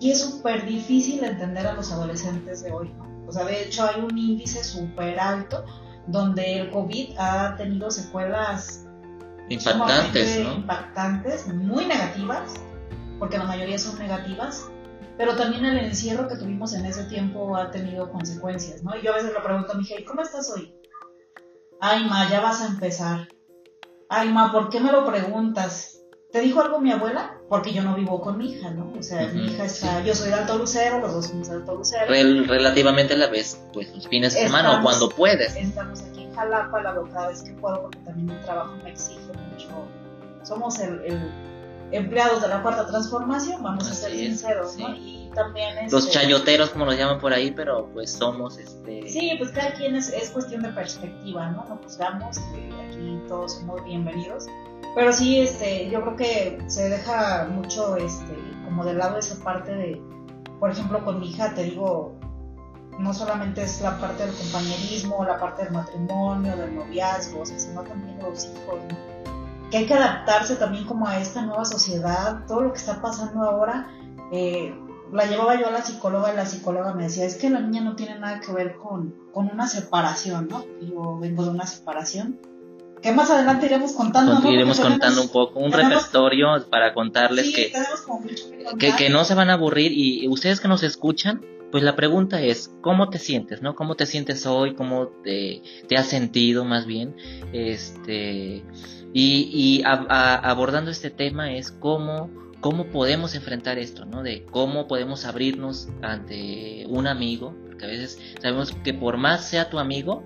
Y 0.00 0.10
es 0.10 0.20
súper 0.20 0.66
difícil 0.66 1.22
entender 1.22 1.66
a 1.66 1.74
los 1.74 1.92
adolescentes 1.92 2.62
de 2.64 2.72
hoy, 2.72 2.88
¿no? 2.96 3.08
O 3.28 3.32
sea, 3.32 3.44
de 3.44 3.62
hecho 3.62 3.84
hay 3.84 4.00
un 4.00 4.18
índice 4.18 4.64
súper 4.64 5.20
alto 5.20 5.64
donde 6.06 6.60
el 6.60 6.70
COVID 6.70 7.16
ha 7.18 7.56
tenido 7.56 7.90
secuelas 7.90 8.86
impactantes, 9.48 10.40
¿no? 10.44 10.54
impactantes, 10.54 11.46
muy 11.48 11.86
negativas, 11.86 12.54
porque 13.18 13.38
la 13.38 13.44
mayoría 13.44 13.78
son 13.78 13.98
negativas, 13.98 14.70
pero 15.16 15.36
también 15.36 15.64
el 15.64 15.78
encierro 15.78 16.28
que 16.28 16.36
tuvimos 16.36 16.72
en 16.74 16.86
ese 16.86 17.04
tiempo 17.04 17.56
ha 17.56 17.70
tenido 17.70 18.10
consecuencias, 18.10 18.82
¿no? 18.82 18.96
Y 18.96 19.02
yo 19.02 19.12
a 19.12 19.16
veces 19.16 19.32
le 19.32 19.40
pregunto 19.40 19.72
a 19.72 19.74
mi 19.74 19.82
hija, 19.82 20.00
¿y 20.00 20.04
cómo 20.04 20.22
estás 20.22 20.50
hoy? 20.50 20.74
Ay, 21.80 22.04
ma, 22.08 22.28
ya 22.30 22.40
vas 22.40 22.62
a 22.62 22.68
empezar. 22.68 23.28
Ay, 24.08 24.32
ma, 24.32 24.52
¿por 24.52 24.68
qué 24.70 24.80
me 24.80 24.92
lo 24.92 25.04
preguntas? 25.04 26.00
¿Te 26.32 26.40
dijo 26.40 26.60
algo 26.60 26.80
mi 26.80 26.92
abuela? 26.92 27.39
Porque 27.50 27.72
yo 27.72 27.82
no 27.82 27.96
vivo 27.96 28.20
con 28.20 28.38
mi 28.38 28.52
hija, 28.52 28.70
¿no? 28.70 28.92
O 28.96 29.02
sea, 29.02 29.26
mi 29.26 29.46
hija 29.46 29.64
está, 29.64 30.04
yo 30.04 30.14
soy 30.14 30.28
de 30.28 30.36
Alto 30.36 30.56
Lucero, 30.56 31.00
los 31.00 31.12
dos 31.12 31.26
somos 31.26 31.48
de 31.48 31.56
Alto 31.56 31.74
Lucero. 31.74 32.06
relativamente 32.08 33.14
a 33.14 33.16
la 33.16 33.26
vez, 33.26 33.60
pues 33.72 33.92
los 33.92 34.06
fines 34.06 34.34
de 34.34 34.42
semana 34.42 34.78
o 34.78 34.82
cuando 34.84 35.08
puedes. 35.08 35.56
Estamos 35.56 36.00
aquí 36.00 36.22
en 36.22 36.32
Jalapa, 36.32 36.80
la 36.80 36.94
cada 37.12 37.26
vez 37.26 37.42
que 37.42 37.50
puedo, 37.54 37.82
porque 37.82 37.98
también 38.04 38.30
el 38.30 38.44
trabajo 38.44 38.72
me 38.84 38.90
exige 38.90 39.18
mucho. 39.50 39.66
Somos 40.44 40.78
el, 40.78 41.28
empleados 41.90 42.40
de 42.40 42.46
la 42.46 42.62
cuarta 42.62 42.86
transformación, 42.86 43.60
vamos 43.64 43.90
a 43.90 43.94
ser 43.94 44.12
sinceros, 44.12 44.78
¿no? 44.78 44.94
Y 44.94 45.28
también 45.34 45.76
es, 45.78 45.92
Los 45.92 46.08
chayoteros, 46.08 46.70
como 46.70 46.84
los 46.84 46.96
llaman 46.96 47.18
por 47.18 47.32
ahí, 47.32 47.50
pero 47.50 47.90
pues 47.92 48.12
somos 48.12 48.58
este... 48.58 49.08
Sí, 49.08 49.34
pues 49.38 49.50
cada 49.50 49.74
quien 49.74 49.96
es, 49.96 50.08
es 50.10 50.30
cuestión 50.30 50.62
de 50.62 50.68
perspectiva, 50.68 51.50
¿no? 51.50 51.66
No 51.68 51.80
juzgamos, 51.82 52.38
aquí 52.38 53.18
todos 53.26 53.56
somos 53.56 53.84
bienvenidos 53.84 54.46
pero 54.94 55.12
sí, 55.12 55.40
este, 55.40 55.88
yo 55.90 56.00
creo 56.02 56.16
que 56.16 56.58
se 56.66 56.88
deja 56.88 57.48
mucho 57.50 57.96
este, 57.96 58.36
como 58.64 58.84
de 58.84 58.94
lado 58.94 59.18
esa 59.18 59.42
parte 59.42 59.74
de, 59.74 60.02
por 60.58 60.70
ejemplo, 60.70 61.04
con 61.04 61.20
mi 61.20 61.30
hija, 61.30 61.54
te 61.54 61.64
digo, 61.64 62.18
no 62.98 63.14
solamente 63.14 63.62
es 63.62 63.80
la 63.80 63.98
parte 63.98 64.26
del 64.26 64.34
compañerismo, 64.34 65.24
la 65.24 65.38
parte 65.38 65.64
del 65.64 65.72
matrimonio, 65.72 66.56
del 66.56 66.74
noviazgo, 66.74 67.46
sino 67.46 67.82
también 67.82 68.18
los 68.18 68.44
hijos, 68.46 68.80
¿no? 68.88 69.10
que 69.70 69.78
hay 69.78 69.86
que 69.86 69.94
adaptarse 69.94 70.56
también 70.56 70.84
como 70.84 71.06
a 71.06 71.18
esta 71.18 71.42
nueva 71.42 71.64
sociedad, 71.64 72.44
todo 72.46 72.62
lo 72.62 72.72
que 72.72 72.78
está 72.78 73.00
pasando 73.00 73.42
ahora. 73.44 73.88
Eh, 74.32 74.74
la 75.12 75.26
llevaba 75.26 75.58
yo 75.58 75.68
a 75.68 75.70
la 75.70 75.82
psicóloga 75.82 76.32
y 76.32 76.36
la 76.36 76.46
psicóloga 76.46 76.92
me 76.94 77.04
decía, 77.04 77.24
es 77.24 77.36
que 77.36 77.50
la 77.50 77.60
niña 77.60 77.80
no 77.82 77.96
tiene 77.96 78.18
nada 78.18 78.40
que 78.40 78.52
ver 78.52 78.76
con, 78.76 79.14
con 79.32 79.48
una 79.50 79.66
separación, 79.66 80.48
¿no? 80.48 80.64
Yo 80.80 81.18
vengo 81.18 81.44
de 81.44 81.50
una 81.50 81.66
separación. 81.66 82.38
Que 83.02 83.12
más 83.12 83.30
adelante 83.30 83.66
iremos 83.66 83.92
contando. 83.92 84.38
¿no? 84.38 84.52
Iremos 84.52 84.80
contando 84.80 85.22
un 85.22 85.28
poco, 85.28 85.58
un 85.60 85.72
repertorio 85.72 86.48
para 86.70 86.92
contarles 86.92 87.54
que, 87.54 87.72
que, 88.78 88.94
que, 88.96 89.08
no 89.08 89.24
se 89.24 89.34
van 89.34 89.50
a 89.50 89.54
aburrir 89.54 89.92
y 89.92 90.28
ustedes 90.28 90.60
que 90.60 90.68
nos 90.68 90.82
escuchan, 90.82 91.40
pues 91.70 91.82
la 91.82 91.96
pregunta 91.96 92.40
es, 92.42 92.70
¿cómo 92.80 93.08
te 93.10 93.18
sientes, 93.18 93.62
no? 93.62 93.74
¿Cómo 93.74 93.94
te 93.94 94.06
sientes 94.06 94.44
hoy? 94.46 94.74
¿Cómo 94.74 95.08
te, 95.22 95.62
te 95.88 95.96
has 95.96 96.08
sentido 96.08 96.64
más 96.64 96.84
bien? 96.86 97.16
Este, 97.52 98.64
y, 99.12 99.50
y 99.52 99.82
abordando 99.84 100.90
este 100.90 101.10
tema 101.10 101.54
es 101.54 101.70
cómo 101.70 102.30
cómo 102.60 102.86
podemos 102.86 103.34
enfrentar 103.34 103.78
esto, 103.78 104.04
¿no? 104.04 104.22
De 104.22 104.44
cómo 104.44 104.86
podemos 104.86 105.24
abrirnos 105.24 105.88
ante 106.02 106.84
un 106.88 107.06
amigo, 107.06 107.54
porque 107.66 107.86
a 107.86 107.88
veces 107.88 108.18
sabemos 108.40 108.72
que 108.84 108.94
por 108.94 109.16
más 109.16 109.46
sea 109.46 109.70
tu 109.70 109.78
amigo, 109.78 110.22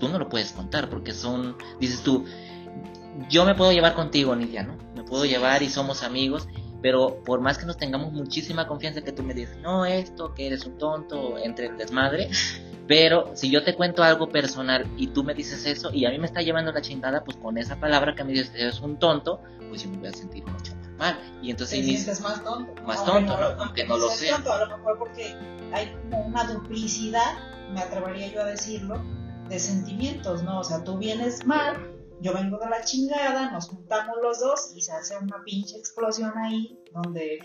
tú 0.00 0.08
no 0.08 0.18
lo 0.18 0.28
puedes 0.28 0.52
contar, 0.52 0.88
porque 0.88 1.12
son, 1.12 1.56
dices 1.78 2.02
tú, 2.02 2.24
yo 3.28 3.44
me 3.44 3.54
puedo 3.54 3.70
llevar 3.70 3.94
contigo, 3.94 4.34
Nidia, 4.34 4.64
¿no? 4.64 4.76
Me 4.96 5.04
puedo 5.04 5.24
llevar 5.24 5.62
y 5.62 5.68
somos 5.68 6.02
amigos, 6.02 6.48
pero 6.82 7.22
por 7.24 7.40
más 7.40 7.58
que 7.58 7.66
nos 7.66 7.76
tengamos 7.76 8.12
muchísima 8.12 8.66
confianza 8.66 9.02
que 9.02 9.12
tú 9.12 9.22
me 9.22 9.34
dices, 9.34 9.58
no, 9.58 9.84
esto, 9.84 10.34
que 10.34 10.46
eres 10.46 10.64
un 10.66 10.78
tonto, 10.78 11.38
entre 11.38 11.66
el 11.66 11.76
desmadre, 11.76 12.30
pero 12.88 13.30
si 13.34 13.50
yo 13.50 13.62
te 13.62 13.76
cuento 13.76 14.02
algo 14.02 14.30
personal 14.30 14.84
y 14.96 15.08
tú 15.08 15.22
me 15.22 15.34
dices 15.34 15.64
eso 15.66 15.92
y 15.92 16.06
a 16.06 16.10
mí 16.10 16.18
me 16.18 16.26
está 16.26 16.42
llevando 16.42 16.72
la 16.72 16.80
chingada, 16.80 17.22
pues 17.22 17.36
con 17.36 17.58
esa 17.58 17.78
palabra 17.78 18.16
que 18.16 18.24
me 18.24 18.32
dices, 18.32 18.50
eres 18.54 18.80
un 18.80 18.98
tonto, 18.98 19.40
pues 19.68 19.84
yo 19.84 19.90
me 19.90 19.98
voy 19.98 20.08
a 20.08 20.12
sentir 20.12 20.44
mucho 20.44 20.80
y 21.42 21.50
entonces... 21.50 21.78
Te 21.78 21.84
sientes 21.84 22.20
más 22.20 22.44
tonto. 22.44 22.82
Más 22.82 23.04
tonto, 23.04 23.36
¿no? 23.36 23.62
Aunque 23.62 23.86
no 23.86 23.96
lo 23.96 24.08
sea. 24.10 24.36
a 24.36 24.64
lo 24.66 24.76
mejor 24.76 24.98
porque 24.98 25.34
hay 25.72 25.92
como 26.02 26.26
una 26.26 26.44
duplicidad, 26.44 27.38
me 27.72 27.80
atrevería 27.80 28.28
yo 28.28 28.42
a 28.42 28.44
decirlo, 28.44 29.02
de 29.50 29.58
sentimientos, 29.58 30.42
¿no? 30.42 30.60
O 30.60 30.64
sea, 30.64 30.82
tú 30.84 30.96
vienes 30.96 31.44
mal, 31.44 31.76
yo 32.20 32.32
vengo 32.32 32.58
de 32.58 32.70
la 32.70 32.84
chingada, 32.84 33.50
nos 33.50 33.68
juntamos 33.68 34.16
los 34.22 34.40
dos 34.40 34.72
y 34.74 34.80
se 34.80 34.92
hace 34.92 35.18
una 35.18 35.42
pinche 35.44 35.76
explosión 35.76 36.32
ahí 36.38 36.78
donde 36.92 37.40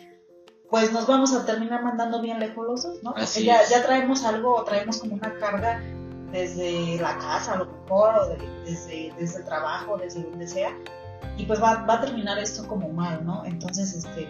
pues 0.70 0.92
nos 0.92 1.08
vamos 1.08 1.34
a 1.34 1.46
terminar 1.46 1.84
mandando 1.84 2.22
bien 2.22 2.40
lejos 2.40 2.66
los 2.66 2.84
dos, 2.84 3.04
¿no? 3.04 3.16
Ya, 3.18 3.60
ya 3.68 3.84
traemos 3.84 4.24
algo, 4.24 4.64
traemos 4.64 5.00
como 5.00 5.16
una 5.16 5.38
carga 5.40 5.82
desde 6.32 6.98
la 7.00 7.18
casa 7.18 7.54
a 7.54 7.58
lo 7.58 7.66
mejor, 7.66 8.16
o 8.16 8.28
desde, 8.66 9.14
desde 9.18 9.40
el 9.40 9.46
trabajo, 9.46 9.98
desde 9.98 10.24
donde 10.24 10.48
sea, 10.48 10.76
y 11.38 11.46
pues 11.46 11.62
va, 11.62 11.86
va 11.86 11.96
a 11.96 12.02
terminar 12.02 12.38
esto 12.40 12.68
como 12.68 12.90
mal, 12.90 13.26
¿no? 13.26 13.46
Entonces, 13.46 13.94
este, 13.94 14.28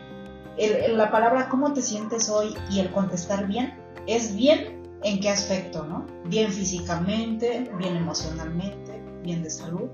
el, 0.57 0.97
la 0.97 1.09
palabra 1.11 1.49
cómo 1.49 1.73
te 1.73 1.81
sientes 1.81 2.29
hoy 2.29 2.55
y 2.69 2.79
el 2.79 2.91
contestar 2.91 3.47
bien 3.47 3.77
es 4.07 4.35
bien 4.35 4.74
en 5.03 5.19
qué 5.19 5.29
aspecto, 5.29 5.85
¿no? 5.85 6.05
Bien 6.25 6.51
físicamente, 6.51 7.69
bien 7.77 7.95
emocionalmente, 7.95 9.01
bien 9.23 9.43
de 9.43 9.49
salud. 9.49 9.89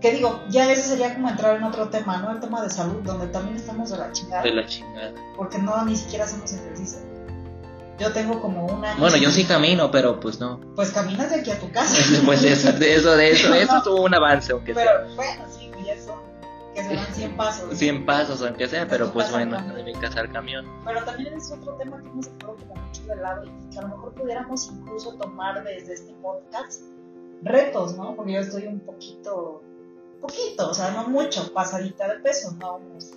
Que 0.00 0.12
digo, 0.12 0.42
ya 0.48 0.70
ese 0.70 0.82
sería 0.82 1.14
como 1.14 1.28
entrar 1.28 1.56
en 1.56 1.64
otro 1.64 1.88
tema, 1.88 2.18
¿no? 2.18 2.30
El 2.30 2.40
tema 2.40 2.62
de 2.62 2.70
salud, 2.70 3.02
donde 3.02 3.26
también 3.28 3.56
estamos 3.56 3.90
de 3.90 3.98
la 3.98 4.12
chingada. 4.12 4.42
De 4.42 4.52
la 4.52 4.66
chingada. 4.66 5.12
Porque 5.36 5.58
no, 5.58 5.84
ni 5.84 5.96
siquiera 5.96 6.24
hacemos 6.24 6.52
ejercicio. 6.52 7.00
Yo 7.98 8.12
tengo 8.12 8.40
como 8.40 8.64
una... 8.66 8.94
Bueno, 8.94 9.16
yo 9.16 9.30
sí 9.32 9.44
camino, 9.44 9.90
pero 9.90 10.20
pues 10.20 10.38
no. 10.38 10.60
Pues 10.76 10.92
caminas 10.92 11.30
de 11.30 11.40
aquí 11.40 11.50
a 11.50 11.58
tu 11.58 11.70
casa. 11.72 12.00
pues 12.24 12.44
eso, 12.44 12.72
de 12.72 12.94
eso, 12.94 13.16
de 13.16 13.30
eso, 13.32 13.52
eso 13.54 13.82
tuvo 13.82 14.02
un 14.04 14.14
avance, 14.14 14.52
aunque 14.52 14.72
Pero 14.72 14.90
bueno, 15.16 15.47
sí, 16.82 16.88
que 16.88 16.96
serán 16.96 17.14
100 17.14 17.36
pasos. 17.36 17.78
100 17.78 18.06
pasos, 18.06 18.42
aunque 18.42 18.68
sea, 18.68 18.86
pero 18.88 19.12
pues 19.12 19.30
bueno, 19.30 19.60
de 19.74 19.82
mi 19.84 19.92
casa 19.94 20.20
al 20.20 20.32
camión. 20.32 20.66
Pero 20.84 21.04
también 21.04 21.34
es 21.34 21.50
otro 21.52 21.74
tema 21.74 22.00
que 22.02 22.08
hemos 22.08 22.26
dejado 22.26 22.56
como 22.56 22.74
mucho 22.74 23.02
de 23.06 23.16
lado 23.16 23.44
y 23.44 23.72
que 23.72 23.78
a 23.78 23.82
lo 23.82 23.88
mejor 23.88 24.14
pudiéramos 24.14 24.70
incluso 24.70 25.14
tomar 25.14 25.64
desde 25.64 25.94
este 25.94 26.12
podcast 26.22 26.82
retos, 27.42 27.96
¿no? 27.96 28.14
Porque 28.16 28.32
yo 28.32 28.40
estoy 28.40 28.66
un 28.66 28.80
poquito, 28.80 29.62
poquito, 30.20 30.70
o 30.70 30.74
sea, 30.74 30.90
no 30.92 31.08
mucho, 31.08 31.52
pasadita 31.52 32.08
de 32.08 32.20
peso, 32.20 32.52
no 32.58 32.76
unos 32.76 33.12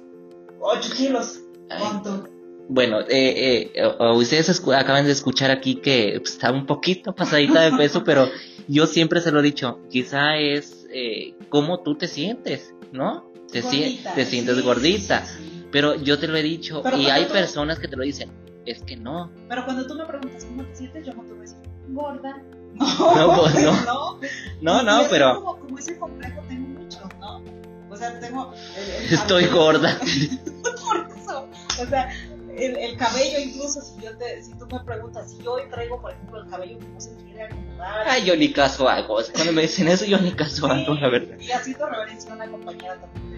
8 0.59 0.89
kilos. 0.95 1.39
¿Cuánto? 1.67 2.27
Bueno, 2.67 3.01
eh, 3.01 3.71
eh, 3.73 3.83
ustedes 4.15 4.61
acaban 4.73 5.05
de 5.05 5.11
escuchar 5.11 5.51
aquí 5.51 5.75
que 5.75 6.15
está 6.15 6.51
un 6.51 6.65
poquito 6.65 7.13
pasadita 7.13 7.61
de 7.61 7.77
peso, 7.77 8.03
pero 8.05 8.29
yo 8.67 8.87
siempre 8.87 9.21
se 9.21 9.31
lo 9.31 9.39
he 9.39 9.43
dicho, 9.43 9.79
quizá 9.89 10.37
es 10.37 10.87
eh, 10.93 11.33
cómo 11.49 11.81
tú 11.81 11.97
te 11.97 12.07
sientes, 12.07 12.73
¿no? 12.91 13.30
Te, 13.51 13.61
te 13.61 14.25
sientes 14.25 14.61
gordita. 14.61 15.25
pero 15.71 15.95
yo 15.95 16.19
te 16.19 16.27
lo 16.27 16.37
he 16.37 16.43
dicho 16.43 16.83
y 16.97 17.07
hay 17.07 17.25
personas 17.25 17.79
que 17.79 17.87
te 17.87 17.95
lo 17.95 18.03
dicen, 18.03 18.31
es 18.65 18.81
que 18.83 18.95
no. 18.95 19.31
Pero 19.49 19.65
cuando 19.65 19.85
tú 19.87 19.95
me 19.95 20.05
preguntas 20.05 20.45
cómo 20.45 20.63
te 20.63 20.75
sientes, 20.75 21.05
yo 21.05 21.13
no 21.13 21.23
te 21.23 21.29
voy 21.29 21.39
a 21.39 21.41
decir, 21.41 21.57
gorda. 21.89 22.43
No, 22.75 23.35
pues 23.35 23.55
no. 23.85 24.19
No, 24.61 24.83
no, 24.83 25.03
pero... 25.09 25.35
Como, 25.35 25.59
como, 25.59 25.79
ese 25.79 25.97
complejo 25.97 26.41
tengo 26.47 26.79
mucho, 26.79 27.09
¿no? 27.19 27.43
O 27.89 27.95
sea, 27.95 28.19
tengo... 28.19 28.53
Estoy 29.11 29.47
gorda. 29.47 29.97
Por 29.99 31.07
eso. 31.17 31.47
O 31.81 31.85
sea, 31.85 32.09
el, 32.55 32.77
el, 32.77 32.97
cabello 32.97 33.39
incluso, 33.39 33.81
si, 33.81 34.01
yo 34.03 34.15
te, 34.17 34.43
si 34.43 34.53
tú 34.53 34.67
me 34.71 34.79
preguntas, 34.81 35.31
si 35.31 35.43
yo 35.43 35.53
hoy 35.53 35.63
traigo, 35.69 36.01
por 36.01 36.11
ejemplo, 36.11 36.41
el 36.41 36.49
cabello 36.49 36.79
que 36.79 36.87
no 36.87 36.99
se 36.99 37.15
quiere 37.17 37.43
acomodar. 37.43 38.07
Ay, 38.07 38.25
yo 38.25 38.35
ni 38.35 38.51
caso 38.51 38.87
hago. 38.89 39.19
Cuando 39.33 39.53
me 39.53 39.63
dicen 39.63 39.87
eso, 39.87 40.05
yo 40.05 40.19
ni 40.19 40.31
caso 40.31 40.67
hago, 40.67 40.93
la 40.95 41.09
verdad. 41.09 41.37
Y 41.39 41.51
haciendo 41.51 41.87
reverencia 41.87 42.31
a 42.31 42.35
una 42.35 42.47
compañera 42.47 42.99
también 42.99 43.30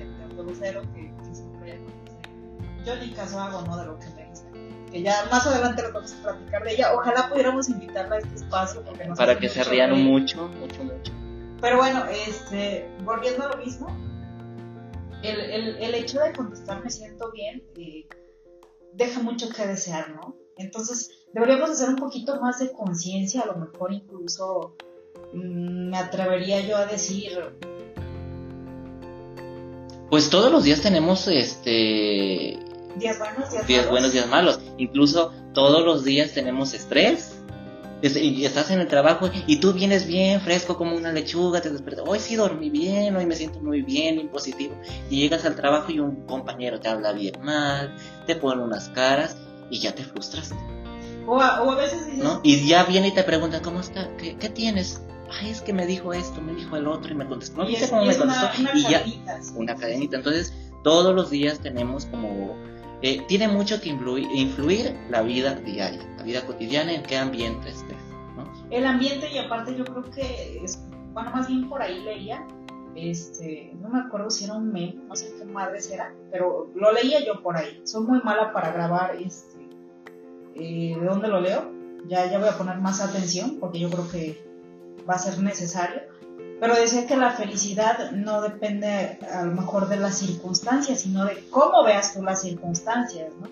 Lucero 0.44 0.82
que, 0.94 1.12
yo 2.86 2.96
ni 2.98 3.12
caso 3.12 3.40
hago 3.40 3.62
no 3.62 3.78
de 3.78 3.86
lo 3.86 4.00
que 4.00 4.08
me 4.10 4.30
dice 4.30 4.46
que 4.94 5.02
ya 5.02 5.26
más 5.32 5.46
adelante 5.48 5.82
lo 5.82 5.92
vamos 5.92 6.14
a 6.14 6.22
platicar 6.22 6.64
de 6.64 6.74
ella. 6.74 6.94
Ojalá 6.94 7.28
pudiéramos 7.28 7.68
invitarla 7.68 8.18
a 8.18 8.20
este 8.20 8.36
espacio 8.36 8.84
porque 8.84 9.06
para 9.18 9.38
que 9.40 9.50
se 9.50 9.64
rían 9.64 9.92
mucho 10.04 10.48
mucho 10.50 10.84
mucho. 10.84 11.12
Pero 11.60 11.78
bueno 11.78 12.06
este 12.06 12.88
volviendo 13.04 13.44
a 13.44 13.50
lo 13.50 13.58
mismo 13.58 13.88
el, 15.24 15.40
el, 15.40 15.78
el 15.78 15.96
hecho 15.96 16.20
de 16.20 16.34
contestar 16.34 16.84
me 16.84 16.92
siento 16.92 17.32
bien 17.32 17.64
eh, 17.76 18.06
deja 18.94 19.22
mucho 19.22 19.50
que 19.50 19.66
desear 19.66 20.12
no 20.12 20.36
entonces 20.58 21.26
deberíamos 21.34 21.72
hacer 21.72 21.90
un 21.90 21.96
poquito 21.96 22.40
más 22.40 22.60
de 22.60 22.72
conciencia 22.72 23.42
a 23.42 23.48
lo 23.48 23.56
mejor 23.56 23.94
incluso 23.94 24.76
mmm, 25.34 25.90
me 25.90 25.98
atrevería 25.98 26.60
yo 26.62 26.78
a 26.78 26.86
decir 26.86 27.56
pues 30.14 30.30
todos 30.30 30.52
los 30.52 30.64
días 30.64 30.80
tenemos 30.82 31.28
este 31.28 32.60
días 32.98 33.18
buenos, 33.18 33.50
días, 33.50 33.66
días 33.66 33.90
buenos, 33.90 34.14
días 34.14 34.28
malos. 34.28 34.60
Incluso 34.78 35.34
todos 35.56 35.84
los 35.84 36.04
días 36.04 36.34
tenemos 36.34 36.76
estrés. 36.76 37.40
Y 38.04 38.46
estás 38.46 38.70
en 38.70 38.80
el 38.80 38.88
trabajo 38.88 39.32
y 39.48 39.56
tú 39.56 39.74
vienes 39.74 40.06
bien 40.06 40.40
fresco 40.40 40.78
como 40.78 40.96
una 40.96 41.12
lechuga, 41.12 41.62
te 41.62 41.72
despiertas, 41.72 42.06
hoy 42.08 42.20
sí 42.20 42.36
dormí 42.36 42.70
bien, 42.70 43.16
hoy 43.16 43.26
me 43.26 43.36
siento 43.36 43.60
muy 43.60 43.82
bien, 43.82 44.20
y 44.20 44.26
positivo. 44.26 44.76
Y 45.10 45.22
llegas 45.22 45.46
al 45.46 45.56
trabajo 45.56 45.92
y 45.92 45.98
un 45.98 46.28
compañero 46.28 46.80
te 46.80 46.90
habla 46.90 47.12
bien 47.14 47.42
mal, 47.42 47.96
te 48.28 48.36
pone 48.36 48.62
unas 48.62 48.90
caras 48.90 49.36
y 49.72 49.80
ya 49.80 49.96
te 49.96 50.04
frustras. 50.04 50.54
O 51.26 51.42
a, 51.42 51.76
veces 51.76 52.06
dices... 52.06 52.24
¿no? 52.24 52.40
Y 52.44 52.68
ya 52.68 52.84
viene 52.84 53.08
y 53.08 53.16
te 53.16 53.24
pregunta, 53.24 53.64
¿cómo 53.64 53.80
está? 53.80 54.16
¿Qué, 54.18 54.36
qué 54.38 54.50
tienes? 54.50 55.02
Ay, 55.32 55.50
es 55.50 55.62
que 55.62 55.74
me 55.74 55.86
dijo 55.86 56.14
esto, 56.14 56.42
me 56.42 56.54
dijo 56.54 56.76
el 56.76 56.88
otro 56.88 57.12
y 57.12 57.16
me 57.16 57.28
contestó. 57.28 57.62
No 57.62 57.68
viste 57.68 57.90
cómo 57.90 58.06
me 58.06 58.16
contestó. 58.16 58.48
Una, 58.60 58.72
y 58.74 58.84
ya, 58.84 59.06
una 59.56 59.76
cadenita. 59.76 60.18
Entonces, 60.18 60.54
todos 60.84 61.14
los 61.16 61.30
días 61.30 61.60
tenemos 61.60 62.06
como. 62.06 62.56
Eh, 63.02 63.22
tiene 63.28 63.50
mucho 63.50 63.82
que 63.82 63.90
influir, 63.90 64.96
la 65.10 65.22
vida 65.22 65.56
diaria, 65.56 66.08
la 66.18 66.24
vida 66.24 66.46
cotidiana, 66.46 66.94
en 66.94 67.04
qué 67.04 67.18
ambiente 67.18 67.70
estés. 67.70 67.98
¿no? 68.38 68.50
El 68.70 68.86
ambiente, 68.86 69.30
y 69.32 69.38
aparte, 69.38 69.76
yo 69.76 69.84
creo 69.84 70.04
que. 70.12 70.62
Es, 70.64 70.82
bueno, 71.14 71.32
más 71.32 71.48
bien 71.48 71.68
por 71.70 71.82
ahí 71.82 72.00
leía. 72.02 72.46
Este, 72.96 73.74
no 73.82 73.90
me 73.90 74.02
acuerdo 74.02 74.30
si 74.30 74.44
era 74.44 74.54
un 74.54 74.72
meme, 74.72 74.96
no 75.08 75.16
sé 75.16 75.34
qué 75.36 75.46
madres 75.46 75.90
era, 75.90 76.14
pero 76.32 76.72
lo 76.76 76.92
leía 76.92 77.26
yo 77.26 77.42
por 77.42 77.58
ahí. 77.58 77.82
Soy 77.86 78.06
muy 78.06 78.22
mala 78.22 78.54
para 78.54 78.72
grabar 78.72 79.16
este, 79.16 79.68
eh, 80.54 80.96
¿de 81.00 81.04
dónde 81.04 81.28
lo 81.28 81.42
leo? 81.42 81.72
Ya, 82.08 82.30
ya 82.30 82.38
voy 82.38 82.50
a 82.50 82.58
poner 82.58 82.78
más 82.78 83.02
atención 83.02 83.58
porque 83.60 83.80
yo 83.80 83.90
creo 83.90 84.08
que 84.12 84.53
va 85.10 85.16
a 85.16 85.20
ser 85.20 85.40
necesario, 85.40 86.02
pero 86.60 86.76
decía 86.76 87.06
que 87.06 87.18
la 87.18 87.32
felicidad 87.32 88.12
no 88.12 88.42
depende 88.42 89.20
a 89.32 89.44
lo 89.44 89.52
mejor 89.52 89.90
de 89.90 89.98
las 89.98 90.18
circunstancias, 90.18 91.02
sino 91.02 91.26
de 91.26 91.44
cómo 91.50 91.84
veas 91.84 92.14
tú 92.14 92.24
las 92.24 92.42
circunstancias, 92.42 93.34
¿no? 93.42 93.48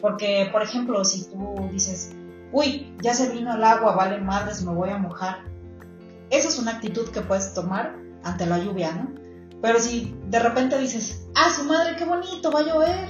Porque, 0.00 0.48
por 0.52 0.62
ejemplo, 0.62 1.04
si 1.04 1.24
tú 1.24 1.68
dices, 1.70 2.12
uy, 2.52 2.94
ya 3.02 3.14
se 3.14 3.30
vino 3.30 3.54
el 3.54 3.64
agua, 3.64 3.94
vale 3.94 4.18
madres, 4.18 4.62
me 4.62 4.72
voy 4.72 4.90
a 4.90 4.98
mojar, 4.98 5.44
esa 6.30 6.48
es 6.48 6.58
una 6.58 6.72
actitud 6.72 7.08
que 7.10 7.20
puedes 7.20 7.54
tomar 7.54 7.96
ante 8.22 8.46
la 8.46 8.58
lluvia, 8.58 8.92
¿no? 8.92 9.12
Pero 9.60 9.78
si 9.78 10.14
de 10.28 10.38
repente 10.40 10.78
dices, 10.78 11.26
ah, 11.34 11.50
su 11.54 11.64
madre, 11.64 11.96
qué 11.96 12.04
bonito, 12.04 12.50
va 12.50 12.60
a 12.60 12.64
llover, 12.64 13.08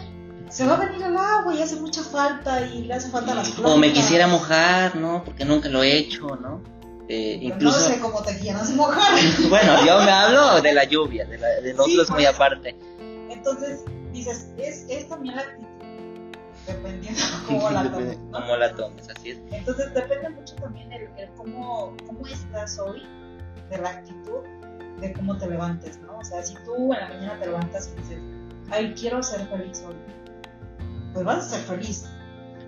se 0.48 0.66
va 0.66 0.74
a 0.74 0.76
venir 0.78 1.02
el 1.02 1.16
agua 1.16 1.54
y 1.54 1.62
hace 1.62 1.76
mucha 1.76 2.02
falta 2.02 2.66
y 2.66 2.82
le 2.82 2.94
hace 2.94 3.10
falta 3.10 3.34
las 3.34 3.50
plantas. 3.50 3.74
O 3.74 3.76
me 3.76 3.92
quisiera 3.92 4.26
mojar, 4.26 4.94
¿no? 4.96 5.24
Porque 5.24 5.44
nunca 5.44 5.68
lo 5.68 5.82
he 5.82 5.96
hecho, 5.96 6.36
¿no? 6.36 6.62
Eh, 7.08 7.38
incluso... 7.40 7.78
No 7.78 7.94
sé 7.94 8.00
cómo 8.00 8.22
te 8.22 8.38
quieras 8.38 8.70
mojar. 8.70 9.14
bueno, 9.48 9.86
yo 9.86 10.00
me 10.00 10.10
hablo 10.10 10.60
de 10.60 10.72
la 10.72 10.84
lluvia, 10.84 11.24
de, 11.26 11.38
la, 11.38 11.48
de 11.60 11.74
los 11.74 11.86
otros 11.86 12.10
muy 12.10 12.24
aparte. 12.24 12.76
Entonces, 13.28 13.84
dices, 14.12 14.48
es, 14.56 14.86
es 14.88 15.08
también 15.08 15.36
la 15.36 15.42
actitud, 15.42 16.38
dependiendo 16.66 17.20
cómo 17.46 17.70
la 17.70 17.82
tomes. 17.92 18.18
¿no? 18.18 18.32
Cómo 18.32 18.56
la 18.56 18.74
tomes, 18.74 19.08
así 19.10 19.30
es. 19.30 19.38
Entonces, 19.50 19.92
depende 19.92 20.30
mucho 20.30 20.54
también 20.56 20.92
el, 20.92 21.08
el 21.18 21.28
cómo, 21.36 21.94
cómo 22.06 22.26
estás 22.26 22.78
hoy, 22.78 23.02
de 23.70 23.78
la 23.78 23.90
actitud, 23.90 24.42
de 25.00 25.12
cómo 25.12 25.36
te 25.36 25.48
levantes, 25.48 25.98
¿no? 26.00 26.18
O 26.18 26.24
sea, 26.24 26.42
si 26.42 26.54
tú 26.64 26.92
en 26.92 27.00
la 27.00 27.08
mañana 27.08 27.38
te 27.40 27.46
levantas 27.46 27.92
y 27.92 28.00
dices, 28.00 28.18
ay, 28.70 28.94
quiero 28.98 29.22
ser 29.22 29.46
feliz 29.48 29.82
hoy, 29.86 29.96
pues 31.12 31.24
vas 31.24 31.38
a 31.38 31.56
ser 31.56 31.60
feliz. 31.60 32.06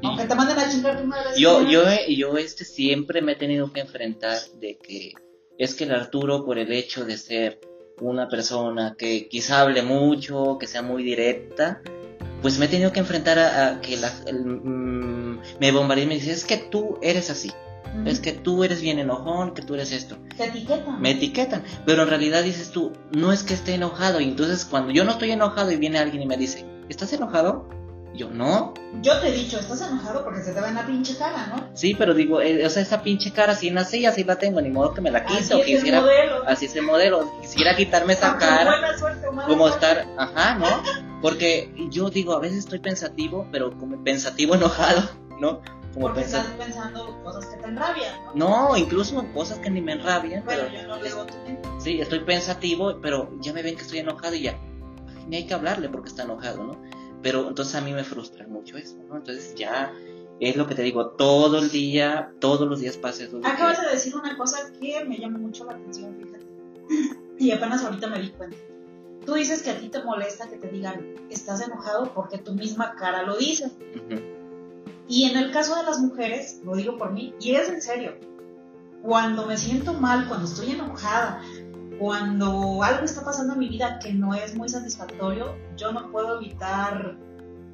Aunque 0.06 0.24
te 0.24 0.34
manden 0.34 0.58
a 0.58 0.70
chingar 0.70 1.06
vez. 1.06 1.36
Yo, 1.36 1.62
yo, 1.68 1.82
yo 2.08 2.36
este 2.36 2.64
siempre 2.64 3.22
me 3.22 3.32
he 3.32 3.36
tenido 3.36 3.72
que 3.72 3.80
enfrentar 3.80 4.38
de 4.60 4.78
que 4.78 5.12
es 5.58 5.74
que 5.74 5.84
el 5.84 5.92
Arturo 5.92 6.44
por 6.44 6.58
el 6.58 6.72
hecho 6.72 7.04
de 7.04 7.16
ser 7.16 7.60
una 8.00 8.28
persona 8.28 8.94
que 8.98 9.28
quizá 9.28 9.62
hable 9.62 9.82
mucho, 9.82 10.58
que 10.58 10.66
sea 10.66 10.82
muy 10.82 11.02
directa, 11.02 11.80
pues 12.42 12.58
me 12.58 12.66
he 12.66 12.68
tenido 12.68 12.92
que 12.92 13.00
enfrentar 13.00 13.38
a, 13.38 13.80
que 13.80 13.96
la, 13.96 14.10
mm, 14.32 15.38
me 15.60 15.72
bombardee 15.72 16.04
y 16.04 16.08
me 16.08 16.14
dice, 16.14 16.32
es 16.32 16.44
que 16.44 16.58
tú 16.58 16.98
eres 17.02 17.30
así. 17.30 17.50
Es 18.04 18.20
que 18.20 18.32
tú 18.32 18.62
eres 18.62 18.82
bien 18.82 18.98
enojón, 18.98 19.54
que 19.54 19.62
tú 19.62 19.72
eres 19.72 19.90
esto. 19.90 20.18
Te 20.36 20.44
etiquetan. 20.44 21.00
Me 21.00 21.12
etiquetan. 21.12 21.64
Pero 21.86 22.02
en 22.02 22.08
realidad 22.08 22.42
dices 22.42 22.70
tú, 22.70 22.92
no 23.12 23.32
es 23.32 23.42
que 23.42 23.54
esté 23.54 23.74
enojado. 23.74 24.20
Y 24.20 24.24
entonces 24.24 24.66
cuando 24.66 24.92
yo 24.92 25.04
no 25.04 25.12
estoy 25.12 25.30
enojado 25.30 25.72
y 25.72 25.76
viene 25.76 25.98
alguien 25.98 26.22
y 26.22 26.26
me 26.26 26.36
dice, 26.36 26.66
¿estás 26.90 27.14
enojado? 27.14 27.68
Yo, 28.14 28.30
no. 28.30 28.72
Yo 29.02 29.20
te 29.20 29.28
he 29.28 29.32
dicho, 29.32 29.58
estás 29.58 29.82
enojado 29.82 30.24
porque 30.24 30.42
se 30.42 30.52
te 30.52 30.60
va 30.60 30.68
en 30.68 30.74
la 30.76 30.86
pinche 30.86 31.16
cara, 31.18 31.48
¿no? 31.48 31.68
Sí, 31.74 31.94
pero 31.94 32.14
digo, 32.14 32.40
eh, 32.40 32.64
o 32.64 32.70
sea, 32.70 32.80
esa 32.82 33.02
pinche 33.02 33.30
cara, 33.30 33.54
si 33.54 33.70
nací, 33.70 34.06
así 34.06 34.24
la 34.24 34.36
tengo, 34.38 34.60
ni 34.62 34.70
modo 34.70 34.94
que 34.94 35.02
me 35.02 35.10
la 35.10 35.24
quito. 35.26 35.56
Así 35.60 35.74
es 35.74 35.84
el 35.84 35.94
modelo. 36.00 36.42
Así 36.46 36.64
es 36.66 36.76
el 36.76 36.82
modelo. 36.82 37.30
Quisiera 37.42 37.76
quitarme 37.76 38.14
esa 38.14 38.38
cara. 38.38 38.70
buena 38.70 38.96
suerte 38.98 39.26
o 39.28 39.32
mala 39.32 39.48
Como 39.48 39.68
suerte. 39.68 39.86
estar, 39.86 40.06
ajá, 40.16 40.54
¿no? 40.54 40.66
Porque 41.20 41.70
yo 41.90 42.08
digo, 42.08 42.32
a 42.32 42.40
veces 42.40 42.58
estoy 42.60 42.78
pensativo, 42.78 43.46
pero 43.52 43.76
como 43.76 44.02
pensativo 44.02 44.54
enojado, 44.54 45.02
¿no? 45.40 45.60
Como 45.92 46.06
Porque 46.08 46.22
estás 46.22 46.46
pensativo. 46.46 46.64
pensando 46.64 47.22
cosas 47.22 47.46
que 47.46 47.56
te 47.56 47.68
enrabian, 47.68 48.14
¿no? 48.34 48.68
No, 48.68 48.76
incluso 48.78 49.26
cosas 49.34 49.58
que 49.58 49.68
ni 49.70 49.80
me 49.82 49.92
enrabian, 49.92 50.42
Bueno, 50.44 50.62
pero 50.70 50.82
yo 50.82 50.88
no 50.88 51.02
leo 51.02 51.26
tu 51.26 51.36
mente. 51.46 51.68
sí, 51.80 52.00
estoy 52.00 52.20
pensativo, 52.20 52.98
pero 53.02 53.30
ya 53.40 53.52
me 53.52 53.62
ven 53.62 53.76
que 53.76 53.82
estoy 53.82 53.98
enojado 53.98 54.34
y 54.34 54.42
ya, 54.42 54.52
ay, 55.16 55.24
ni 55.28 55.36
hay 55.36 55.46
que 55.46 55.54
hablarle 55.54 55.88
porque 55.90 56.08
está 56.10 56.22
enojado, 56.24 56.64
¿no? 56.64 56.80
Pero 57.26 57.48
entonces 57.48 57.74
a 57.74 57.80
mí 57.80 57.92
me 57.92 58.04
frustra 58.04 58.46
mucho 58.46 58.76
eso, 58.76 58.94
¿no? 59.08 59.16
Entonces 59.16 59.52
ya 59.56 59.92
es 60.38 60.54
lo 60.54 60.68
que 60.68 60.76
te 60.76 60.82
digo, 60.82 61.08
todo 61.08 61.58
el 61.58 61.70
día, 61.70 62.32
todos 62.38 62.68
los 62.68 62.78
días 62.78 63.02
de 63.02 63.40
Acabas 63.42 63.82
de 63.82 63.90
decir 63.90 64.14
una 64.14 64.36
cosa 64.36 64.70
que 64.80 65.04
me 65.04 65.18
llama 65.18 65.38
mucho 65.38 65.64
la 65.64 65.72
atención, 65.72 66.16
fíjate. 66.16 66.46
Y 67.40 67.50
apenas 67.50 67.82
ahorita 67.82 68.06
me 68.06 68.20
di 68.20 68.30
cuenta. 68.30 68.56
Tú 69.24 69.34
dices 69.34 69.64
que 69.64 69.70
a 69.70 69.78
ti 69.80 69.88
te 69.88 70.04
molesta 70.04 70.48
que 70.48 70.56
te 70.56 70.68
digan, 70.68 71.16
estás 71.28 71.60
enojado 71.62 72.14
porque 72.14 72.38
tu 72.38 72.54
misma 72.54 72.94
cara 72.94 73.24
lo 73.24 73.36
dice. 73.36 73.72
Y 75.08 75.24
en 75.24 75.36
el 75.36 75.50
caso 75.50 75.74
de 75.74 75.82
las 75.82 75.98
mujeres, 75.98 76.60
lo 76.64 76.76
digo 76.76 76.96
por 76.96 77.12
mí, 77.12 77.34
y 77.40 77.56
es 77.56 77.68
en 77.68 77.82
serio, 77.82 78.14
cuando 79.02 79.46
me 79.46 79.56
siento 79.56 79.94
mal, 79.94 80.28
cuando 80.28 80.46
estoy 80.46 80.70
enojada, 80.70 81.42
cuando 81.98 82.82
algo 82.82 83.04
está 83.04 83.24
pasando 83.24 83.54
en 83.54 83.58
mi 83.60 83.68
vida 83.68 83.98
que 83.98 84.12
no 84.12 84.34
es 84.34 84.54
muy 84.54 84.68
satisfactorio, 84.68 85.54
yo 85.76 85.92
no 85.92 86.10
puedo 86.10 86.40
evitar 86.40 87.16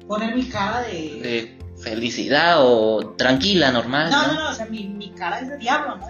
poner 0.07 0.35
mi 0.35 0.45
cara 0.45 0.81
de... 0.81 0.91
De 1.21 1.59
felicidad 1.81 2.57
o 2.59 3.13
tranquila, 3.17 3.71
normal, 3.71 4.09
No, 4.11 4.27
¿no? 4.27 4.33
no, 4.33 4.43
no, 4.43 4.49
o 4.51 4.53
sea, 4.53 4.65
mi, 4.67 4.87
mi 4.87 5.11
cara 5.11 5.39
es 5.39 5.49
de 5.49 5.57
diablo, 5.57 5.97
¿no? 5.97 6.05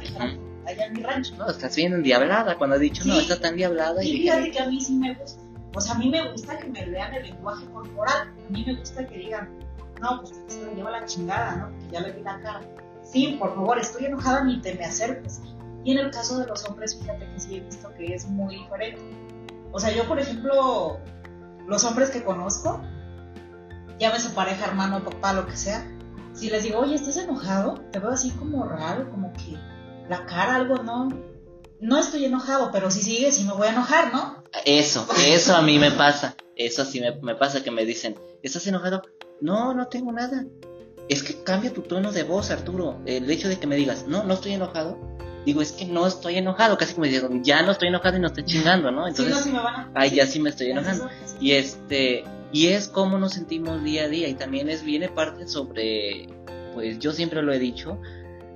Allá 0.65 0.86
en 0.86 0.93
mi 0.93 1.01
rancho. 1.01 1.36
No, 1.38 1.50
estás 1.50 1.75
bien 1.75 1.93
endiablada 1.93 2.58
cuando 2.58 2.75
has 2.75 2.82
dicho, 2.82 3.03
no, 3.05 3.20
está 3.20 3.39
tan 3.39 3.55
diablada 3.55 4.03
Y 4.03 4.10
y 4.10 4.17
fíjate 4.22 4.39
dije, 4.39 4.51
que 4.51 4.60
a 4.60 4.67
mí 4.67 4.79
sí 4.79 4.93
me 4.93 5.13
gusta. 5.15 5.41
O 5.75 5.82
sea, 5.82 5.96
a 5.96 5.98
mí 5.98 6.10
me 6.10 6.32
gusta 6.32 6.58
que 6.58 6.67
me 6.67 6.86
lean 6.86 7.13
el 7.15 7.23
lenguaje 7.23 7.65
corporal. 7.73 8.32
A 8.47 8.52
mí 8.52 8.63
me 8.65 8.76
gusta 8.76 9.06
que 9.08 9.17
digan, 9.17 9.49
no, 9.99 10.21
pues 10.21 10.34
se 10.47 10.63
lo 10.63 10.73
lleva 10.76 10.91
la 10.91 11.06
chingada, 11.06 11.56
¿no? 11.56 11.78
Que 11.80 11.93
ya 11.93 12.02
le 12.02 12.12
vi 12.12 12.21
la 12.21 12.39
cara. 12.41 12.62
Sí, 13.04 13.36
por 13.39 13.56
favor, 13.56 13.80
estoy 13.80 14.06
enojada, 14.06 14.43
ni 14.43 14.62
te 14.62 14.76
me 14.76 14.86
acerques. 14.86 15.41
Y 15.84 15.91
en 15.91 15.98
el 16.00 16.12
caso 16.12 16.39
de 16.39 16.48
los 16.48 16.63
hombres, 16.65 16.98
fíjate 16.98 17.28
que 17.32 17.39
sí 17.39 17.56
he 17.56 17.60
visto 17.62 17.93
que 17.96 18.13
es 18.13 18.28
muy 18.28 18.56
diferente. 18.58 19.02
O 19.72 19.80
sea, 19.80 19.91
yo, 19.93 20.08
por 20.08 20.19
ejemplo, 20.19 21.00
los 21.67 21.84
hombres 21.84 22.10
que 22.10 22.24
conozco, 22.24 22.82
llámese 24.00 24.30
pareja, 24.30 24.67
hermano, 24.67 25.04
papá, 25.04 25.34
lo 25.34 25.46
que 25.46 25.58
sea, 25.58 25.86
si 26.34 26.50
les 26.50 26.63
digo, 26.63 26.80
oye, 26.80 26.96
¿estás 26.96 27.17
enojado? 27.17 27.76
Te 27.91 28.00
veo 28.00 28.12
así 28.12 28.32
como 28.32 28.65
raro, 28.65 29.10
como 29.12 29.34
que 29.34 29.58
la 30.10 30.26
cara, 30.26 30.56
algo, 30.56 30.78
no. 30.84 31.10
No 31.80 32.00
estoy 32.00 32.26
enojado, 32.26 32.72
pero 32.72 32.89
si 32.89 33.02
sigues, 33.02 33.36
sí 33.36 33.43
me 33.43 33.54
voy 33.54 33.67
a 33.67 33.72
enojar, 33.72 34.13
¿no? 34.13 34.43
eso, 34.65 35.06
eso 35.26 35.56
a 35.56 35.62
mí 35.62 35.80
me 35.80 35.91
pasa, 35.91 36.36
eso 36.56 36.86
sí 36.86 37.02
me, 37.02 37.12
me 37.22 37.36
pasa 37.36 37.63
que 37.63 37.72
me 37.72 37.86
dicen, 37.86 38.15
¿estás 38.41 38.65
enojado? 38.67 39.02
No, 39.41 39.74
no 39.74 39.88
tengo 39.88 40.12
nada. 40.12 40.46
Es 41.10 41.24
que 41.24 41.43
cambia 41.43 41.74
tu 41.74 41.82
tono 41.82 42.12
de 42.12 42.24
voz, 42.24 42.50
Arturo. 42.52 43.02
El 43.06 43.30
hecho 43.30 43.50
de 43.50 43.60
que 43.60 43.67
me 43.67 43.76
digas, 43.76 44.06
no, 44.08 44.24
no 44.24 44.36
estoy 44.36 44.54
enojado. 44.54 44.98
Digo, 45.45 45.62
es 45.62 45.73
que 45.73 45.86
no 45.86 46.08
estoy 46.08 46.38
enojado, 46.38 46.77
casi 46.77 46.93
como 46.93 47.06
diciendo, 47.06 47.29
ya 47.41 47.62
no 47.63 47.71
estoy 47.71 47.89
enojado 47.89 48.17
y 48.17 48.19
no 48.19 48.27
estoy 48.27 48.45
chingando, 48.45 48.91
¿no? 48.91 49.03
Sí, 49.06 49.10
Entonces, 49.10 49.36
no, 49.36 49.41
sí 49.43 49.51
van 49.51 49.75
a... 49.75 49.91
ay, 49.93 50.12
ya 50.12 50.25
sí 50.25 50.39
me 50.39 50.49
estoy 50.49 50.67
sí, 50.67 50.71
enojando. 50.71 51.10
sí, 51.10 51.15
sí. 51.25 51.36
Y 51.39 51.51
este, 51.51 52.23
y 52.53 52.67
es 52.67 52.88
cómo 52.88 53.17
nos 53.17 53.34
sentimos 53.34 53.84
día 53.84 54.03
a 54.03 54.08
día. 54.08 54.27
Y 54.29 54.36
también 54.36 54.69
es, 54.69 54.84
viene 54.84 55.10
parte 55.10 55.47
sobre, 55.47 56.27
pues 56.73 56.99
yo 56.99 57.12
siempre 57.12 57.41
lo 57.41 57.51
he 57.51 57.60
dicho, 57.60 57.99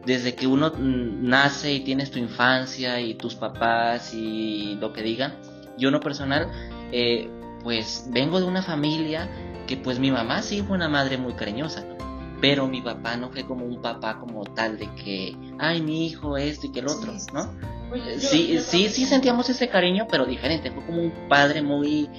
desde 0.06 0.36
que 0.36 0.48
uno 0.48 0.72
mm, 0.72 1.28
nace 1.28 1.74
y 1.74 1.80
tienes 1.82 2.12
tu 2.12 2.20
infancia 2.20 3.02
y 3.02 3.16
tus 3.16 3.36
papás 3.36 4.14
y 4.14 4.78
lo 4.80 4.94
que 4.94 5.02
digan. 5.02 5.34
Yo 5.78 5.90
en 5.90 5.94
lo 5.94 6.00
personal, 6.00 6.50
eh, 6.92 7.30
pues 7.64 8.06
vengo 8.10 8.40
de 8.40 8.46
una 8.46 8.62
familia 8.62 9.28
que 9.68 9.76
pues 9.78 10.00
mi 10.00 10.12
mamá 10.12 10.42
sí 10.42 10.62
fue 10.62 10.78
una 10.78 10.88
madre 10.88 11.18
muy 11.18 11.34
cariñosa, 11.34 11.82
¿no? 11.82 11.97
Pero 12.42 12.68
mi 12.68 12.82
papá 12.82 13.18
no 13.18 13.30
fue 13.32 13.44
como 13.46 13.66
un 13.66 13.82
papá 13.82 14.20
como 14.20 14.44
tal 14.44 14.78
de 14.78 14.94
que, 14.96 15.36
ay, 15.58 15.82
mi 15.82 16.06
hijo 16.08 16.38
esto 16.38 16.68
y 16.68 16.72
que 16.72 16.80
el 16.82 16.88
otro, 16.88 17.14
¿no? 17.34 17.54
Yo- 17.96 18.20
Sí, 18.20 18.48
yo 18.54 18.62
sí, 18.62 18.90
sí 18.90 19.06
sentíamos 19.06 19.50
ese 19.50 19.70
cariño, 19.70 20.08
pero 20.10 20.26
diferente. 20.26 20.72
Fue 20.72 20.86
como 20.86 21.02
un 21.02 21.12
padre 21.30 21.62
muy 21.62 22.10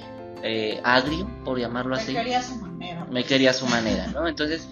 eh, 0.42 0.80
agrio, 0.82 1.28
por 1.44 1.58
llamarlo 1.58 1.94
Me 1.96 2.02
así. 2.02 2.14
quería 2.14 2.38
a 2.38 2.42
su 2.42 2.56
manera. 2.56 3.06
Me 3.10 3.24
quería 3.24 3.50
a 3.50 3.54
su 3.54 3.66
manera, 3.66 4.06
¿no? 4.08 4.26
Entonces, 4.28 4.68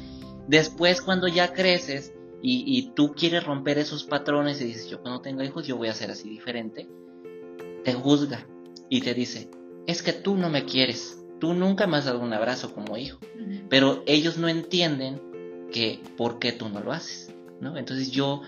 después 0.48 1.00
cuando 1.02 1.28
ya 1.28 1.52
creces 1.52 2.12
y, 2.42 2.64
y 2.66 2.92
tú 2.94 3.14
quieres 3.14 3.44
romper 3.44 3.78
esos 3.78 4.04
patrones 4.04 4.61
y 4.61 4.64
dices, 4.64 4.88
yo 4.88 5.00
cuando 5.00 5.20
tenga 5.20 5.44
hijos 5.44 5.66
yo 5.66 5.76
voy 5.76 5.88
a 5.88 5.94
ser 5.94 6.11
así 6.11 6.28
diferente, 6.28 6.88
te 7.85 7.92
juzga 7.94 8.46
y 8.88 9.00
te 9.00 9.14
dice, 9.14 9.50
es 9.87 10.02
que 10.02 10.12
tú 10.12 10.37
no 10.37 10.48
me 10.50 10.64
quieres, 10.64 11.20
tú 11.40 11.54
nunca 11.54 11.87
me 11.87 11.96
has 11.96 12.04
dado 12.04 12.20
un 12.20 12.32
abrazo 12.32 12.72
como 12.74 12.96
hijo, 12.96 13.18
pero 13.68 14.02
ellos 14.06 14.38
no 14.38 14.48
entienden 14.48 15.20
que 15.72 16.00
por 16.16 16.38
qué 16.38 16.52
tú 16.52 16.68
no 16.68 16.81
lo 16.81 16.92
haces, 16.92 17.35
¿no? 17.61 17.76
Entonces 17.76 18.11
yo 18.11 18.42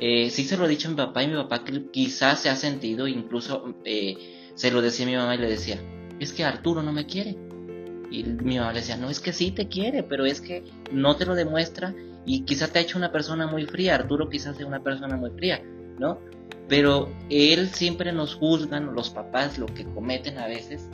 eh, 0.00 0.30
sí 0.30 0.44
se 0.44 0.56
lo 0.56 0.66
he 0.66 0.68
dicho 0.68 0.88
a 0.88 0.90
mi 0.90 0.96
papá 0.96 1.22
y 1.22 1.28
mi 1.28 1.34
papá 1.34 1.62
quizás 1.92 2.40
se 2.40 2.50
ha 2.50 2.56
sentido, 2.56 3.06
incluso 3.06 3.74
eh, 3.84 4.50
se 4.54 4.70
lo 4.70 4.82
decía 4.82 5.06
a 5.06 5.08
mi 5.08 5.16
mamá 5.16 5.34
y 5.34 5.38
le 5.38 5.48
decía, 5.48 5.80
es 6.18 6.32
que 6.32 6.44
Arturo 6.44 6.82
no 6.82 6.92
me 6.92 7.06
quiere. 7.06 7.36
Y 8.10 8.24
mi 8.24 8.58
mamá 8.58 8.72
le 8.72 8.80
decía, 8.80 8.96
no, 8.96 9.08
es 9.08 9.20
que 9.20 9.32
sí 9.32 9.52
te 9.52 9.68
quiere, 9.68 10.02
pero 10.02 10.26
es 10.26 10.40
que 10.40 10.64
no 10.90 11.16
te 11.16 11.24
lo 11.24 11.34
demuestra 11.34 11.94
y 12.24 12.44
quizás 12.44 12.70
te 12.70 12.78
ha 12.78 12.82
hecho 12.82 12.98
una 12.98 13.10
persona 13.10 13.46
muy 13.46 13.64
fría, 13.66 13.94
Arturo 13.94 14.28
quizás 14.28 14.56
sea 14.56 14.66
una 14.66 14.82
persona 14.82 15.16
muy 15.16 15.30
fría, 15.30 15.62
¿no? 15.98 16.18
Pero 16.68 17.10
él 17.30 17.68
siempre 17.70 18.12
nos 18.12 18.34
juzgan, 18.34 18.94
los 18.94 19.10
papás, 19.10 19.58
lo 19.58 19.66
que 19.66 19.84
cometen 19.84 20.38
a 20.38 20.46
veces, 20.46 20.88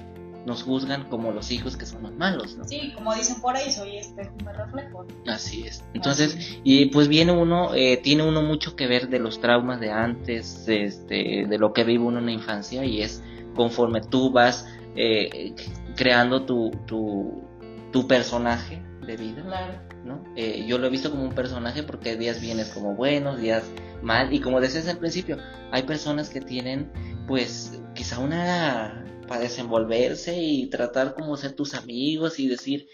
nos 0.48 0.64
juzgan 0.64 1.04
como 1.08 1.30
los 1.30 1.50
hijos 1.52 1.76
que 1.76 1.86
son 1.86 2.02
los 2.02 2.14
malos, 2.16 2.56
¿no? 2.56 2.64
Sí, 2.64 2.92
como 2.94 3.14
dicen 3.14 3.40
por 3.40 3.54
ahí, 3.54 3.70
soy 3.70 3.98
espejo 3.98 4.32
me 4.44 4.52
reflejo. 4.52 5.06
Así 5.28 5.64
es. 5.66 5.84
Entonces, 5.94 6.34
Así. 6.34 6.60
y 6.64 6.86
pues 6.86 7.06
viene 7.06 7.30
uno, 7.32 7.74
eh, 7.74 7.98
tiene 7.98 8.26
uno 8.26 8.42
mucho 8.42 8.74
que 8.74 8.86
ver 8.88 9.08
de 9.08 9.20
los 9.20 9.40
traumas 9.40 9.78
de 9.78 9.92
antes, 9.92 10.66
este, 10.66 11.46
de 11.48 11.58
lo 11.58 11.72
que 11.72 11.84
vive 11.84 12.02
uno 12.02 12.18
en 12.18 12.26
la 12.26 12.32
infancia 12.32 12.84
y 12.84 13.02
es 13.02 13.22
conforme 13.54 14.00
tú 14.00 14.32
vas 14.32 14.66
eh, 14.96 15.54
creando 15.94 16.42
tu, 16.42 16.70
tu, 16.86 17.44
tu 17.92 18.06
personaje 18.08 18.82
de 19.06 19.16
vida, 19.16 19.42
Claro. 19.42 19.74
¿no? 20.04 20.24
Eh, 20.36 20.64
yo 20.66 20.78
lo 20.78 20.86
he 20.86 20.90
visto 20.90 21.10
como 21.10 21.24
un 21.24 21.32
personaje 21.32 21.82
porque 21.82 22.16
días 22.16 22.40
vienes 22.40 22.68
como 22.68 22.94
buenos, 22.94 23.40
días 23.40 23.64
mal 24.02 24.32
y 24.32 24.40
como 24.40 24.60
decías 24.60 24.88
al 24.88 24.98
principio, 24.98 25.36
hay 25.72 25.82
personas 25.82 26.30
que 26.30 26.40
tienen 26.40 26.90
pues 27.26 27.80
quizá 27.98 28.20
una 28.20 29.04
para 29.26 29.40
desenvolverse 29.40 30.40
y 30.40 30.70
tratar 30.70 31.14
como 31.14 31.36
ser 31.36 31.54
tus 31.54 31.74
amigos 31.74 32.38
y 32.38 32.46
decir 32.46 32.86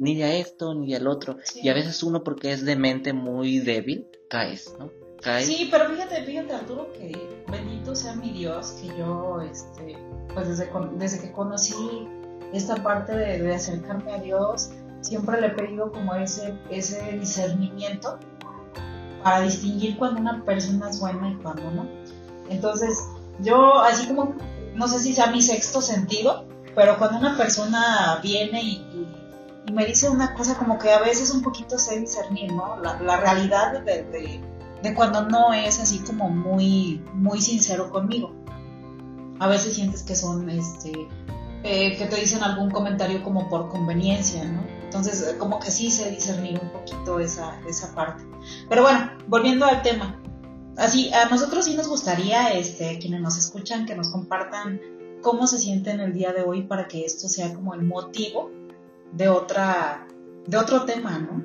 ni 0.00 0.16
de 0.16 0.40
esto 0.40 0.74
ni 0.74 0.92
del 0.92 1.06
otro 1.06 1.36
Sí. 1.44 1.60
y 1.62 1.68
a 1.68 1.74
veces 1.74 2.02
uno 2.02 2.24
porque 2.24 2.52
es 2.52 2.64
de 2.64 2.74
mente 2.74 3.12
muy 3.12 3.60
débil 3.60 4.08
caes, 4.28 4.74
¿no? 4.80 4.90
Caes. 5.22 5.46
Sí, 5.46 5.68
pero 5.70 5.88
fíjate, 5.88 6.24
fíjate 6.24 6.52
Arturo, 6.52 6.92
que 6.92 7.12
bendito 7.48 7.94
sea 7.94 8.16
mi 8.16 8.32
Dios, 8.32 8.72
que 8.82 8.88
yo, 8.98 9.40
este, 9.40 9.96
pues 10.34 10.48
desde, 10.48 10.68
desde 10.96 11.20
que 11.20 11.30
conocí 11.30 12.08
esta 12.52 12.74
parte 12.82 13.16
de, 13.16 13.38
de 13.40 13.54
acercarme 13.54 14.12
a 14.12 14.18
Dios, 14.18 14.70
siempre 15.02 15.40
le 15.40 15.46
he 15.46 15.50
pedido 15.50 15.92
como 15.92 16.16
ese, 16.16 16.54
ese 16.68 17.12
discernimiento 17.18 18.18
para 19.22 19.42
distinguir 19.42 19.96
cuando 19.96 20.20
una 20.20 20.44
persona 20.44 20.90
es 20.90 20.98
buena 20.98 21.30
y 21.30 21.36
cuando 21.36 21.70
no. 21.70 21.86
Entonces, 22.50 22.98
yo 23.42 23.80
así 23.80 24.06
como, 24.06 24.34
no 24.74 24.88
sé 24.88 24.98
si 24.98 25.14
sea 25.14 25.28
mi 25.28 25.42
sexto 25.42 25.82
sentido, 25.82 26.46
pero 26.74 26.98
cuando 26.98 27.18
una 27.18 27.36
persona 27.36 28.18
viene 28.22 28.62
y, 28.62 29.06
me 29.72 29.86
dice 29.86 30.08
una 30.08 30.34
cosa 30.34 30.58
como 30.58 30.78
que 30.78 30.90
a 30.90 30.98
veces 30.98 31.30
un 31.30 31.40
poquito 31.40 31.78
sé 31.78 32.00
discernir, 32.00 32.52
¿no? 32.52 32.78
La, 32.80 33.16
realidad 33.16 33.80
de, 33.84 34.02
de, 34.82 34.94
cuando 34.94 35.22
no 35.22 35.54
es 35.54 35.78
así 35.78 36.00
como 36.00 36.28
muy, 36.28 37.02
muy 37.14 37.40
sincero 37.40 37.90
conmigo. 37.90 38.32
A 39.38 39.46
veces 39.46 39.74
sientes 39.74 40.02
que 40.02 40.16
son, 40.16 40.50
este, 40.50 40.92
eh, 41.62 41.96
que 41.96 42.06
te 42.06 42.16
dicen 42.16 42.42
algún 42.42 42.70
comentario 42.70 43.22
como 43.22 43.48
por 43.48 43.68
conveniencia, 43.68 44.44
¿no? 44.44 44.62
Entonces, 44.82 45.22
eh, 45.22 45.38
como 45.38 45.60
que 45.60 45.70
sí 45.70 45.90
sé 45.90 46.10
discernir 46.10 46.60
un 46.60 46.70
poquito 46.70 47.20
esa, 47.20 47.60
esa 47.66 47.94
parte. 47.94 48.24
Pero 48.68 48.82
bueno, 48.82 49.10
volviendo 49.28 49.64
al 49.64 49.80
tema. 49.82 50.20
Así, 50.76 51.12
a 51.12 51.28
nosotros 51.28 51.66
sí 51.66 51.74
nos 51.74 51.88
gustaría, 51.88 52.52
este, 52.54 52.98
quienes 52.98 53.20
nos 53.20 53.36
escuchan, 53.36 53.84
que 53.86 53.94
nos 53.94 54.08
compartan 54.08 54.80
cómo 55.20 55.46
se 55.46 55.58
sienten 55.58 56.00
el 56.00 56.12
día 56.12 56.32
de 56.32 56.42
hoy 56.42 56.62
para 56.62 56.88
que 56.88 57.04
esto 57.04 57.28
sea 57.28 57.54
como 57.54 57.74
el 57.74 57.82
motivo 57.82 58.50
de 59.12 59.28
otra, 59.28 60.06
de 60.46 60.56
otro 60.56 60.84
tema, 60.84 61.18
¿no? 61.18 61.44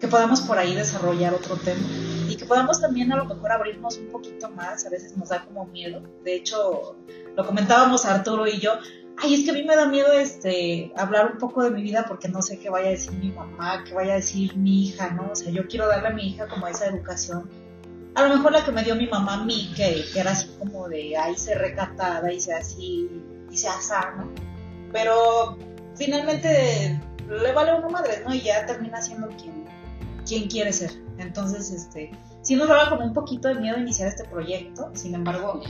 Que 0.00 0.08
podamos 0.08 0.40
por 0.40 0.58
ahí 0.58 0.74
desarrollar 0.74 1.34
otro 1.34 1.56
tema 1.56 1.86
y 2.28 2.36
que 2.36 2.46
podamos 2.46 2.80
también 2.80 3.12
a 3.12 3.16
lo 3.16 3.26
mejor 3.26 3.52
abrirnos 3.52 3.98
un 3.98 4.08
poquito 4.08 4.50
más, 4.50 4.86
a 4.86 4.90
veces 4.90 5.16
nos 5.16 5.28
da 5.28 5.44
como 5.44 5.66
miedo. 5.66 6.02
De 6.24 6.34
hecho, 6.34 6.96
lo 7.36 7.46
comentábamos 7.46 8.06
Arturo 8.06 8.46
y 8.46 8.58
yo, 8.58 8.72
ay, 9.18 9.34
es 9.34 9.44
que 9.44 9.50
a 9.50 9.54
mí 9.54 9.62
me 9.62 9.76
da 9.76 9.86
miedo 9.86 10.12
este, 10.12 10.92
hablar 10.96 11.30
un 11.32 11.38
poco 11.38 11.62
de 11.62 11.70
mi 11.70 11.82
vida 11.82 12.06
porque 12.08 12.28
no 12.28 12.40
sé 12.40 12.58
qué 12.58 12.70
vaya 12.70 12.88
a 12.88 12.92
decir 12.92 13.12
mi 13.12 13.30
mamá, 13.30 13.84
qué 13.84 13.94
vaya 13.94 14.14
a 14.14 14.16
decir 14.16 14.56
mi 14.56 14.86
hija, 14.86 15.10
¿no? 15.10 15.30
O 15.32 15.36
sea, 15.36 15.52
yo 15.52 15.68
quiero 15.68 15.86
darle 15.86 16.08
a 16.08 16.12
mi 16.12 16.28
hija 16.28 16.48
como 16.48 16.66
esa 16.66 16.86
educación. 16.86 17.50
A 18.14 18.22
lo 18.26 18.36
mejor 18.36 18.52
la 18.52 18.64
que 18.64 18.72
me 18.72 18.82
dio 18.82 18.94
mi 18.94 19.06
mamá 19.06 19.34
a 19.34 19.44
mí, 19.44 19.72
que, 19.74 20.04
era 20.14 20.32
así 20.32 20.48
como 20.58 20.88
de, 20.88 21.16
ay, 21.16 21.36
se 21.36 21.54
recatada 21.54 22.32
y 22.32 22.40
sea 22.40 22.58
así, 22.58 23.08
y 23.50 23.56
sea 23.56 23.80
sano. 23.80 24.30
Pero 24.92 25.56
finalmente 25.96 27.00
le 27.28 27.52
vale 27.52 27.74
una 27.74 27.88
madre, 27.88 28.22
¿no? 28.26 28.34
Y 28.34 28.40
ya 28.42 28.66
termina 28.66 29.00
siendo 29.00 29.28
quien, 29.28 29.64
quien 30.26 30.48
quiere 30.48 30.72
ser. 30.72 30.90
Entonces, 31.18 31.70
este, 31.70 32.10
sí 32.42 32.56
nos 32.56 32.68
daba 32.68 32.90
como 32.90 33.04
un 33.04 33.14
poquito 33.14 33.48
de 33.48 33.54
miedo 33.54 33.78
iniciar 33.78 34.08
este 34.08 34.24
proyecto, 34.24 34.90
sin 34.94 35.14
embargo 35.14 35.62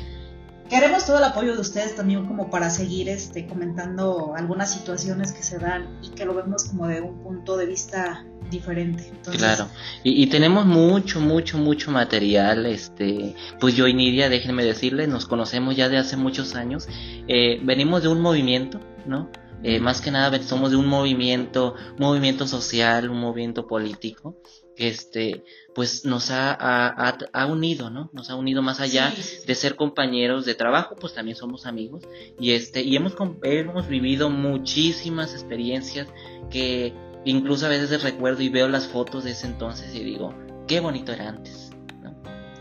Queremos 0.72 1.04
todo 1.04 1.18
el 1.18 1.24
apoyo 1.24 1.52
de 1.54 1.60
ustedes 1.60 1.94
también 1.94 2.24
como 2.24 2.48
para 2.48 2.70
seguir 2.70 3.06
este, 3.10 3.46
comentando 3.46 4.32
algunas 4.34 4.72
situaciones 4.72 5.30
que 5.30 5.42
se 5.42 5.58
dan 5.58 5.98
y 6.02 6.08
que 6.08 6.24
lo 6.24 6.32
vemos 6.32 6.64
como 6.64 6.88
de 6.88 7.02
un 7.02 7.22
punto 7.22 7.58
de 7.58 7.66
vista 7.66 8.24
diferente. 8.50 9.12
claro, 9.36 9.68
y, 10.02 10.26
tenemos 10.28 10.64
mucho, 10.64 11.20
mucho, 11.20 11.58
mucho 11.58 11.90
material. 11.90 12.64
Este, 12.64 13.34
pues 13.60 13.76
yo 13.76 13.86
y 13.86 13.92
Nidia, 13.92 14.30
déjenme 14.30 14.64
decirles, 14.64 15.10
nos 15.10 15.26
conocemos 15.26 15.76
ya 15.76 15.90
de 15.90 15.98
hace 15.98 16.16
muchos 16.16 16.54
años. 16.54 16.88
Eh, 17.28 17.60
venimos 17.62 18.02
de 18.02 18.08
un 18.08 18.22
movimiento, 18.22 18.80
¿no? 19.04 19.28
Eh, 19.64 19.78
más 19.78 20.00
que 20.00 20.10
nada 20.10 20.42
somos 20.42 20.70
de 20.72 20.76
un 20.76 20.88
movimiento, 20.88 21.74
movimiento 21.98 22.46
social, 22.48 23.08
un 23.08 23.20
movimiento 23.20 23.66
político, 23.66 24.36
que 24.76 24.88
este, 24.88 25.44
pues 25.74 26.04
nos 26.04 26.30
ha, 26.30 26.52
ha, 26.52 27.46
unido, 27.46 27.90
¿no? 27.90 28.10
Nos 28.12 28.30
ha 28.30 28.34
unido 28.34 28.62
más 28.62 28.80
allá 28.80 29.12
de 29.46 29.54
ser 29.54 29.76
compañeros 29.76 30.44
de 30.46 30.54
trabajo, 30.54 30.96
pues 30.96 31.14
también 31.14 31.36
somos 31.36 31.66
amigos 31.66 32.02
y 32.40 32.52
este 32.52 32.82
y 32.82 32.96
hemos 32.96 33.14
hemos 33.42 33.86
vivido 33.86 34.30
muchísimas 34.30 35.32
experiencias 35.32 36.08
que 36.50 36.94
incluso 37.24 37.66
a 37.66 37.68
veces 37.68 38.02
recuerdo 38.02 38.42
y 38.42 38.48
veo 38.48 38.68
las 38.68 38.88
fotos 38.88 39.24
de 39.24 39.32
ese 39.32 39.46
entonces 39.46 39.94
y 39.94 40.02
digo, 40.02 40.34
qué 40.66 40.80
bonito 40.80 41.12
era 41.12 41.28
antes, 41.28 41.70
¿no? 42.02 42.14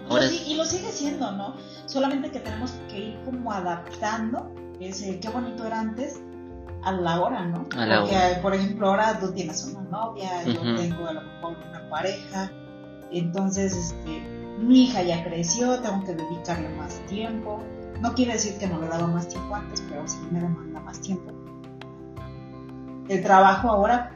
Ahora 0.09 0.29
y 0.29 0.53
lo 0.53 0.65
sigue 0.65 0.91
siendo, 0.91 1.31
¿no? 1.31 1.55
Solamente 1.87 2.29
que 2.29 2.41
tenemos 2.41 2.71
que 2.89 2.99
ir 2.99 3.19
como 3.25 3.51
adaptando 3.51 4.53
ese 4.79 5.19
qué 5.19 5.29
bonito 5.29 5.65
era 5.65 5.79
antes 5.79 6.21
a 6.83 6.91
la 6.91 7.21
hora, 7.21 7.45
¿no? 7.45 7.63
Porque, 7.63 8.39
por 8.41 8.55
ejemplo, 8.55 8.87
ahora 8.87 9.19
tú 9.19 9.31
tienes 9.31 9.63
una 9.65 9.81
novia, 9.89 10.43
yo 10.43 10.61
tengo 10.75 11.07
a 11.07 11.13
lo 11.13 11.21
mejor 11.21 11.57
una 11.69 11.89
pareja, 11.89 12.51
entonces, 13.11 13.75
este, 13.75 14.21
mi 14.59 14.85
hija 14.85 15.03
ya 15.03 15.23
creció, 15.23 15.79
tengo 15.81 16.03
que 16.05 16.15
dedicarle 16.15 16.69
más 16.69 17.05
tiempo. 17.07 17.59
No 17.99 18.13
quiere 18.13 18.33
decir 18.33 18.57
que 18.57 18.67
no 18.67 18.79
le 18.79 18.87
daba 18.87 19.07
más 19.07 19.27
tiempo 19.27 19.53
antes, 19.53 19.83
pero 19.89 20.07
sí 20.07 20.17
me 20.31 20.39
demanda 20.39 20.79
más 20.79 21.01
tiempo. 21.01 21.31
El 23.09 23.21
trabajo 23.21 23.69
ahora, 23.69 24.11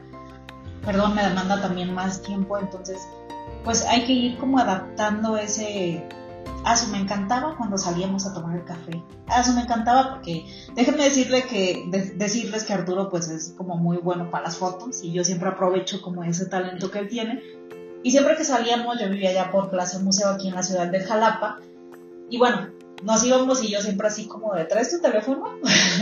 perdón, 0.84 1.14
me 1.14 1.22
demanda 1.22 1.60
también 1.60 1.94
más 1.94 2.22
tiempo, 2.22 2.58
entonces, 2.58 3.06
pues 3.64 3.84
hay 3.84 4.04
que 4.06 4.12
ir 4.12 4.38
como 4.38 4.58
adaptando 4.58 5.36
ese... 5.36 6.08
Ah, 6.68 6.74
eso 6.74 6.88
me 6.88 6.98
encantaba 6.98 7.56
cuando 7.56 7.78
salíamos 7.78 8.26
a 8.26 8.34
tomar 8.34 8.56
el 8.56 8.64
café. 8.64 9.00
Ah, 9.28 9.40
eso 9.40 9.52
me 9.52 9.62
encantaba 9.62 10.10
porque 10.10 10.44
déjenme 10.74 11.04
decirle 11.04 11.44
que, 11.44 11.88
decirles 12.16 12.64
que 12.64 12.72
Arturo 12.72 13.08
pues 13.08 13.28
es 13.28 13.54
como 13.56 13.76
muy 13.76 13.98
bueno 13.98 14.30
para 14.30 14.46
las 14.46 14.56
fotos 14.56 15.02
y 15.04 15.12
yo 15.12 15.22
siempre 15.22 15.48
aprovecho 15.48 16.02
como 16.02 16.24
ese 16.24 16.46
talento 16.46 16.90
que 16.90 16.98
él 16.98 17.08
tiene 17.08 17.40
y 18.02 18.10
siempre 18.12 18.36
que 18.36 18.44
salíamos, 18.44 19.00
yo 19.00 19.08
vivía 19.08 19.30
allá 19.30 19.50
por 19.50 19.70
Plaza 19.70 19.98
Museo 19.98 20.28
aquí 20.28 20.46
en 20.48 20.54
la 20.54 20.62
ciudad 20.62 20.86
de 20.86 21.00
Jalapa. 21.00 21.60
Y 22.30 22.38
bueno, 22.38 22.68
nos 23.02 23.24
íbamos 23.24 23.62
y 23.64 23.68
yo 23.68 23.80
siempre 23.80 24.06
así 24.06 24.26
como 24.26 24.54
de, 24.54 24.64
¿traes 24.64 24.90
tu 24.90 25.00
teléfono? 25.00 25.44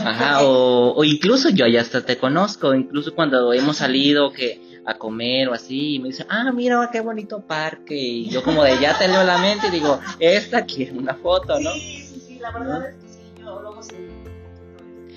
Ajá, 0.05 0.41
o, 0.43 1.03
incluso 1.05 1.49
yo 1.49 1.67
ya 1.67 1.81
hasta 1.81 2.05
te 2.05 2.19
conozco, 2.19 2.75
incluso 2.75 3.15
cuando 3.15 3.53
hemos 3.53 3.79
salido 3.79 4.33
que 4.33 4.61
a 4.87 4.95
comer 4.95 5.49
o 5.49 5.55
así, 5.55 5.95
y 5.95 5.99
me 5.99 6.09
dice, 6.09 6.27
ah, 6.29 6.51
mira 6.53 6.89
qué 6.93 7.01
bonito 7.01 7.41
parque, 7.41 7.97
y 7.97 8.29
yo 8.29 8.43
como 8.43 8.63
de 8.65 8.79
ya 8.81 8.99
te 8.99 9.09
leo 9.09 9.25
la 9.25 9.39
mente 9.39 9.69
y 9.69 9.71
digo, 9.71 9.99
esta 10.19 10.65
quiere 10.65 10.93
una 10.93 11.15
foto, 11.15 11.59
¿no? 11.61 11.73
Sí, 11.73 12.03
sí, 12.03 12.21
sí, 12.27 12.39
la 12.39 12.51
verdad 12.51 12.89
es 12.89 12.97
que 12.97 13.09
sí, 13.09 13.21
yo 13.39 13.61
luego 13.61 13.83
sí. 13.83 13.95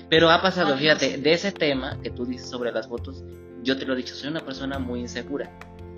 Pero 0.08 0.30
ha 0.30 0.40
pasado, 0.40 0.76
fíjate, 0.76 1.18
de 1.18 1.32
ese 1.32 1.52
tema 1.52 1.98
que 2.02 2.10
tú 2.10 2.24
dices 2.24 2.48
sobre 2.48 2.72
las 2.72 2.88
fotos, 2.88 3.22
yo 3.62 3.76
te 3.76 3.84
lo 3.84 3.92
he 3.92 3.96
dicho, 3.96 4.14
soy 4.14 4.30
una 4.30 4.40
persona 4.40 4.78
muy 4.78 5.00
insegura 5.00 5.50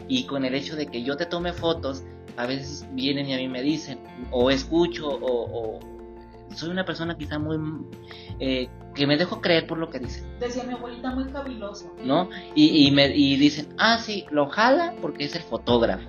y 0.08 0.24
con 0.24 0.44
el 0.44 0.54
hecho 0.54 0.74
de 0.74 0.86
que 0.86 1.04
yo 1.04 1.16
te 1.16 1.26
tome 1.26 1.52
fotos, 1.52 2.02
a 2.36 2.46
veces 2.46 2.84
vienen 2.92 3.28
y 3.28 3.34
a 3.34 3.36
mí 3.36 3.48
me 3.48 3.62
dicen, 3.62 4.00
o 4.32 4.50
escucho, 4.50 5.08
o, 5.08 5.78
soy 6.54 6.70
una 6.70 6.84
persona 6.84 7.16
quizá 7.16 7.38
muy... 7.38 7.58
Eh, 8.38 8.68
que 8.94 9.06
me 9.06 9.16
dejo 9.16 9.40
creer 9.40 9.66
por 9.66 9.78
lo 9.78 9.88
que 9.88 10.00
dicen. 10.00 10.24
Decía 10.40 10.64
mi 10.64 10.74
abuelita 10.74 11.10
muy 11.10 11.30
caviloso. 11.30 11.94
¿No? 12.04 12.28
Y, 12.54 12.86
y, 12.86 12.90
me, 12.90 13.14
y 13.14 13.36
dicen, 13.36 13.68
ah, 13.78 13.98
sí, 13.98 14.26
lo 14.30 14.48
jala 14.48 14.94
porque 15.00 15.24
es 15.24 15.34
el 15.36 15.42
fotógrafo. 15.42 16.08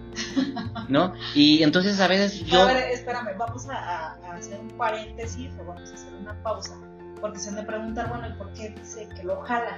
¿No? 0.90 1.14
Y 1.36 1.62
entonces 1.64 2.00
a 2.00 2.08
veces 2.08 2.44
yo... 2.46 2.62
A 2.62 2.74
ver, 2.74 2.92
espérame, 2.92 3.38
vamos 3.38 3.70
a, 3.70 4.14
a 4.16 4.34
hacer 4.34 4.60
un 4.60 4.70
paréntesis 4.70 5.52
o 5.62 5.66
vamos 5.66 5.90
a 5.92 5.94
hacer 5.94 6.14
una 6.16 6.42
pausa 6.42 6.76
porque 7.22 7.38
se 7.38 7.52
me 7.52 7.62
pregunta, 7.64 8.08
bueno, 8.08 8.28
¿y 8.28 8.34
por 8.34 8.52
qué 8.54 8.70
dice 8.70 9.08
que 9.16 9.24
lo 9.24 9.40
jala? 9.42 9.78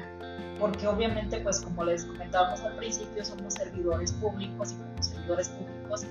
Porque 0.59 0.87
obviamente, 0.87 1.41
pues 1.41 1.59
como 1.59 1.83
les 1.83 2.05
comentábamos 2.05 2.61
al 2.61 2.77
principio, 2.77 3.23
somos 3.25 3.53
servidores 3.55 4.13
públicos 4.13 4.71
y 4.71 4.75
como 4.75 5.03
servidores 5.03 5.49
públicos 5.49 6.05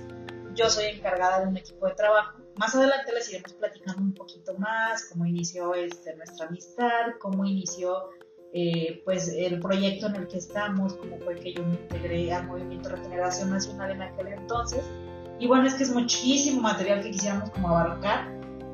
yo 0.55 0.69
soy 0.69 0.85
encargada 0.85 1.41
de 1.41 1.47
un 1.47 1.57
equipo 1.57 1.87
de 1.87 1.95
trabajo. 1.95 2.37
Más 2.57 2.75
adelante 2.75 3.11
les 3.13 3.29
iremos 3.29 3.53
platicando 3.53 4.01
un 4.01 4.13
poquito 4.13 4.57
más 4.57 5.09
cómo 5.11 5.25
inició 5.25 5.73
este, 5.73 6.15
nuestra 6.15 6.47
amistad, 6.47 7.13
cómo 7.19 7.45
inició 7.45 8.09
eh, 8.53 9.01
pues 9.03 9.29
el 9.29 9.59
proyecto 9.59 10.07
en 10.07 10.15
el 10.15 10.27
que 10.27 10.37
estamos, 10.37 10.93
cómo 10.93 11.17
fue 11.19 11.35
que 11.35 11.53
yo 11.53 11.65
me 11.65 11.73
integré 11.73 12.31
al 12.31 12.47
Movimiento 12.47 12.89
Regeneración 12.89 13.49
Nacional 13.49 13.91
en 13.91 14.01
aquel 14.03 14.27
entonces. 14.27 14.83
Y 15.39 15.47
bueno, 15.47 15.67
es 15.67 15.73
que 15.73 15.83
es 15.83 15.91
muchísimo 15.91 16.61
material 16.61 17.01
que 17.01 17.11
quisiéramos 17.11 17.49
como 17.49 17.69
abarcar 17.69 18.32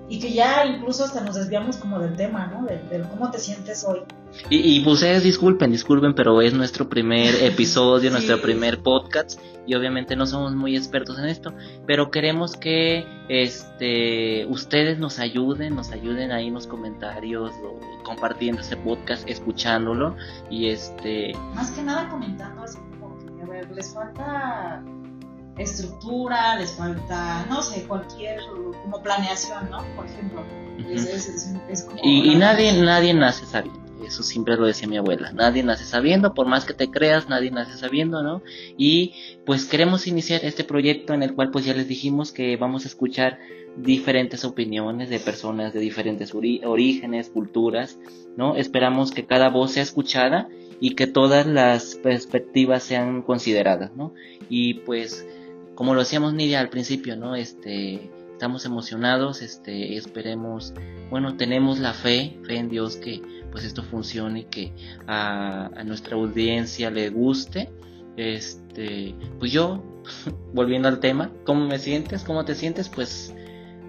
y 0.09 0.19
que 0.19 0.33
ya 0.33 0.65
incluso 0.65 1.05
hasta 1.05 1.21
nos 1.21 1.35
desviamos 1.35 1.77
como 1.77 1.99
del 1.99 2.15
tema, 2.15 2.47
¿no? 2.47 2.65
De, 2.65 3.01
cómo 3.09 3.29
te 3.29 3.37
sientes 3.37 3.85
hoy. 3.87 4.01
Y, 4.49 4.57
y 4.57 4.87
ustedes 4.87 5.23
disculpen, 5.23 5.71
disculpen, 5.71 6.13
pero 6.15 6.41
es 6.41 6.53
nuestro 6.53 6.89
primer 6.89 7.35
episodio, 7.43 8.11
nuestro 8.11 8.41
primer 8.41 8.81
podcast 8.81 9.39
y 9.69 9.75
obviamente 9.75 10.15
no 10.15 10.25
somos 10.25 10.55
muy 10.55 10.75
expertos 10.75 11.19
en 11.19 11.25
esto, 11.25 11.53
pero 11.85 12.09
queremos 12.09 12.57
que 12.57 13.05
este 13.29 14.47
ustedes 14.47 14.97
nos 14.97 15.19
ayuden, 15.19 15.75
nos 15.75 15.91
ayuden 15.91 16.31
ahí 16.31 16.47
en 16.47 16.55
los 16.55 16.65
comentarios 16.65 17.51
o 17.63 17.79
compartiendo 18.03 18.61
este 18.61 18.77
podcast, 18.77 19.29
escuchándolo 19.29 20.15
y 20.49 20.69
este 20.69 21.33
más 21.53 21.69
que 21.69 21.83
nada 21.83 22.09
comentando 22.09 22.63
así 22.63 22.79
como 22.99 23.15
que 23.19 23.43
a 23.43 23.45
ver, 23.45 23.69
les 23.69 23.93
falta 23.93 24.83
estructura, 25.59 26.57
les 26.57 26.71
falta, 26.71 27.45
no 27.49 27.61
sé, 27.61 27.83
cualquier 27.83 28.39
como 28.81 29.01
planeación, 29.03 29.69
¿no? 29.69 29.83
Por 29.95 30.05
ejemplo. 30.05 30.43
y, 32.03 32.35
nadie, 32.35 32.73
nadie 32.73 33.13
nace 33.13 33.45
sabiendo. 33.45 33.79
Eso 34.05 34.23
siempre 34.23 34.55
lo 34.55 34.65
decía 34.65 34.87
mi 34.87 34.97
abuela. 34.97 35.31
Nadie 35.33 35.61
nace 35.61 35.83
sabiendo, 35.83 36.33
por 36.33 36.47
más 36.47 36.65
que 36.65 36.73
te 36.73 36.89
creas, 36.89 37.29
nadie 37.29 37.51
nace 37.51 37.77
sabiendo, 37.77 38.23
¿no? 38.23 38.41
Y 38.77 39.13
pues 39.45 39.65
queremos 39.65 40.07
iniciar 40.07 40.43
este 40.45 40.63
proyecto 40.63 41.13
en 41.13 41.21
el 41.21 41.35
cual 41.35 41.51
pues 41.51 41.65
ya 41.65 41.73
les 41.73 41.87
dijimos 41.87 42.31
que 42.31 42.55
vamos 42.57 42.85
a 42.85 42.87
escuchar 42.87 43.39
diferentes 43.77 44.45
opiniones 44.45 45.09
de 45.09 45.19
personas 45.19 45.73
de 45.73 45.79
diferentes 45.79 46.33
orígenes, 46.33 47.29
culturas, 47.29 47.99
¿no? 48.35 48.55
Esperamos 48.55 49.11
que 49.11 49.25
cada 49.25 49.49
voz 49.49 49.73
sea 49.73 49.83
escuchada 49.83 50.49
y 50.79 50.95
que 50.95 51.07
todas 51.07 51.45
las 51.45 51.95
perspectivas 51.95 52.83
sean 52.83 53.21
consideradas, 53.21 53.95
¿no? 53.95 54.13
Y 54.49 54.75
pues 54.75 55.27
como 55.79 55.93
lo 55.93 56.01
decíamos 56.01 56.33
Nidia 56.33 56.59
al 56.59 56.67
principio, 56.67 57.15
¿no? 57.15 57.35
Este, 57.35 58.11
estamos 58.33 58.65
emocionados, 58.65 59.41
este, 59.41 59.95
esperemos, 59.95 60.73
bueno, 61.09 61.37
tenemos 61.37 61.79
la 61.79 61.93
fe, 61.93 62.37
fe 62.45 62.57
en 62.57 62.67
Dios 62.67 62.97
que 62.97 63.21
pues 63.49 63.63
esto 63.63 63.81
funcione, 63.81 64.47
que 64.47 64.73
a, 65.07 65.71
nuestra 65.85 66.17
audiencia 66.17 66.91
le 66.91 67.09
guste. 67.09 67.71
Este, 68.17 69.15
pues 69.39 69.53
yo, 69.53 69.81
volviendo 70.53 70.89
al 70.89 70.99
tema, 70.99 71.31
¿cómo 71.45 71.65
me 71.65 71.79
sientes? 71.79 72.25
¿Cómo 72.25 72.43
te 72.43 72.55
sientes? 72.55 72.89
Pues 72.89 73.33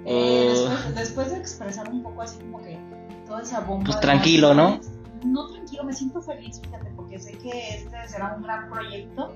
eh, 0.07 0.55
oh. 0.55 0.93
después, 0.95 1.33
de 1.33 1.39
expresar 1.39 1.91
un 1.91 2.05
poco 2.05 2.23
así 2.23 2.39
como 2.39 2.63
que 2.63 2.79
toda 3.27 3.43
esa 3.43 3.59
bomba. 3.63 3.87
Pues 3.87 3.99
tranquilo, 3.99 4.55
¿no? 4.55 4.79
No 5.27 5.49
tranquilo, 5.49 5.83
me 5.83 5.93
siento 5.93 6.23
feliz, 6.23 6.61
fíjate, 6.61 6.93
porque 6.95 7.19
sé 7.19 7.33
que 7.33 7.79
este 7.79 8.07
será 8.07 8.37
un 8.37 8.45
gran 8.45 8.71
proyecto 8.71 9.35